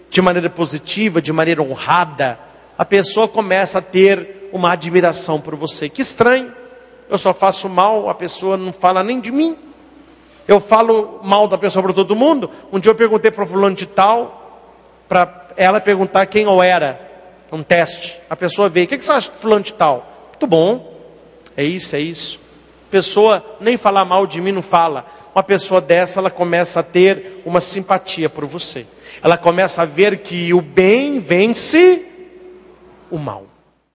de 0.10 0.19
maneira 0.19 0.49
positiva, 0.49 1.21
de 1.21 1.32
maneira 1.32 1.62
honrada, 1.62 2.39
a 2.76 2.84
pessoa 2.84 3.28
começa 3.28 3.78
a 3.78 3.82
ter 3.84 4.49
uma 4.51 4.72
admiração 4.72 5.39
por 5.39 5.55
você. 5.55 5.89
Que 5.89 6.01
estranho. 6.01 6.51
Eu 7.07 7.20
só 7.20 7.36
faço 7.36 7.70
mal, 7.70 8.09
a 8.09 8.16
pessoa 8.16 8.57
não 8.57 8.74
fala 8.74 9.03
nem 9.03 9.20
de 9.20 9.32
mim. 9.32 9.55
Eu 10.47 10.59
falo 10.59 11.20
mal 11.22 11.47
da 11.47 11.55
pessoa 11.55 11.84
para 11.84 11.93
todo 11.93 12.16
mundo. 12.16 12.49
Um 12.74 12.80
dia 12.80 12.89
eu 12.89 12.95
perguntei 12.95 13.30
para 13.30 13.43
o 13.43 13.47
fulano 13.47 13.76
de 13.76 13.86
tal, 13.86 14.59
para 15.07 15.49
ela 15.55 15.80
perguntar 15.80 16.26
quem 16.26 16.45
eu 16.45 16.63
era. 16.63 16.99
Um 17.51 17.61
teste. 17.61 18.20
A 18.28 18.36
pessoa 18.36 18.70
veio. 18.70 18.88
O 18.88 18.89
que, 18.89 18.97
você 18.97 19.11
acha 19.11 19.32
de 19.32 19.38
fulano 19.38 19.63
de 19.63 19.72
tal? 19.72 20.03
Muito 20.30 20.47
bom. 20.47 20.95
É 21.55 21.63
isso, 21.63 21.95
é 21.95 21.99
isso. 21.99 22.39
Pessoa 22.89 23.45
nem 23.61 23.78
falar 23.78 24.03
mal 24.03 24.26
de 24.26 24.41
mim 24.41 24.51
não 24.51 24.63
fala. 24.63 25.05
Uma 25.36 25.43
pessoa 25.43 25.81
dessa, 25.81 26.21
ela 26.21 26.31
começa 26.31 26.79
a 26.79 26.83
ter 26.83 27.41
uma 27.45 27.59
simpatia 27.59 28.29
por 28.29 28.45
você. 28.45 28.88
Ela 29.21 29.38
começa 29.38 29.81
a 29.81 29.86
ver 29.86 30.19
que 30.19 30.53
o 30.53 30.61
bem 30.61 31.19
vence 31.19 32.05
o 33.11 33.19
mal. 33.19 33.45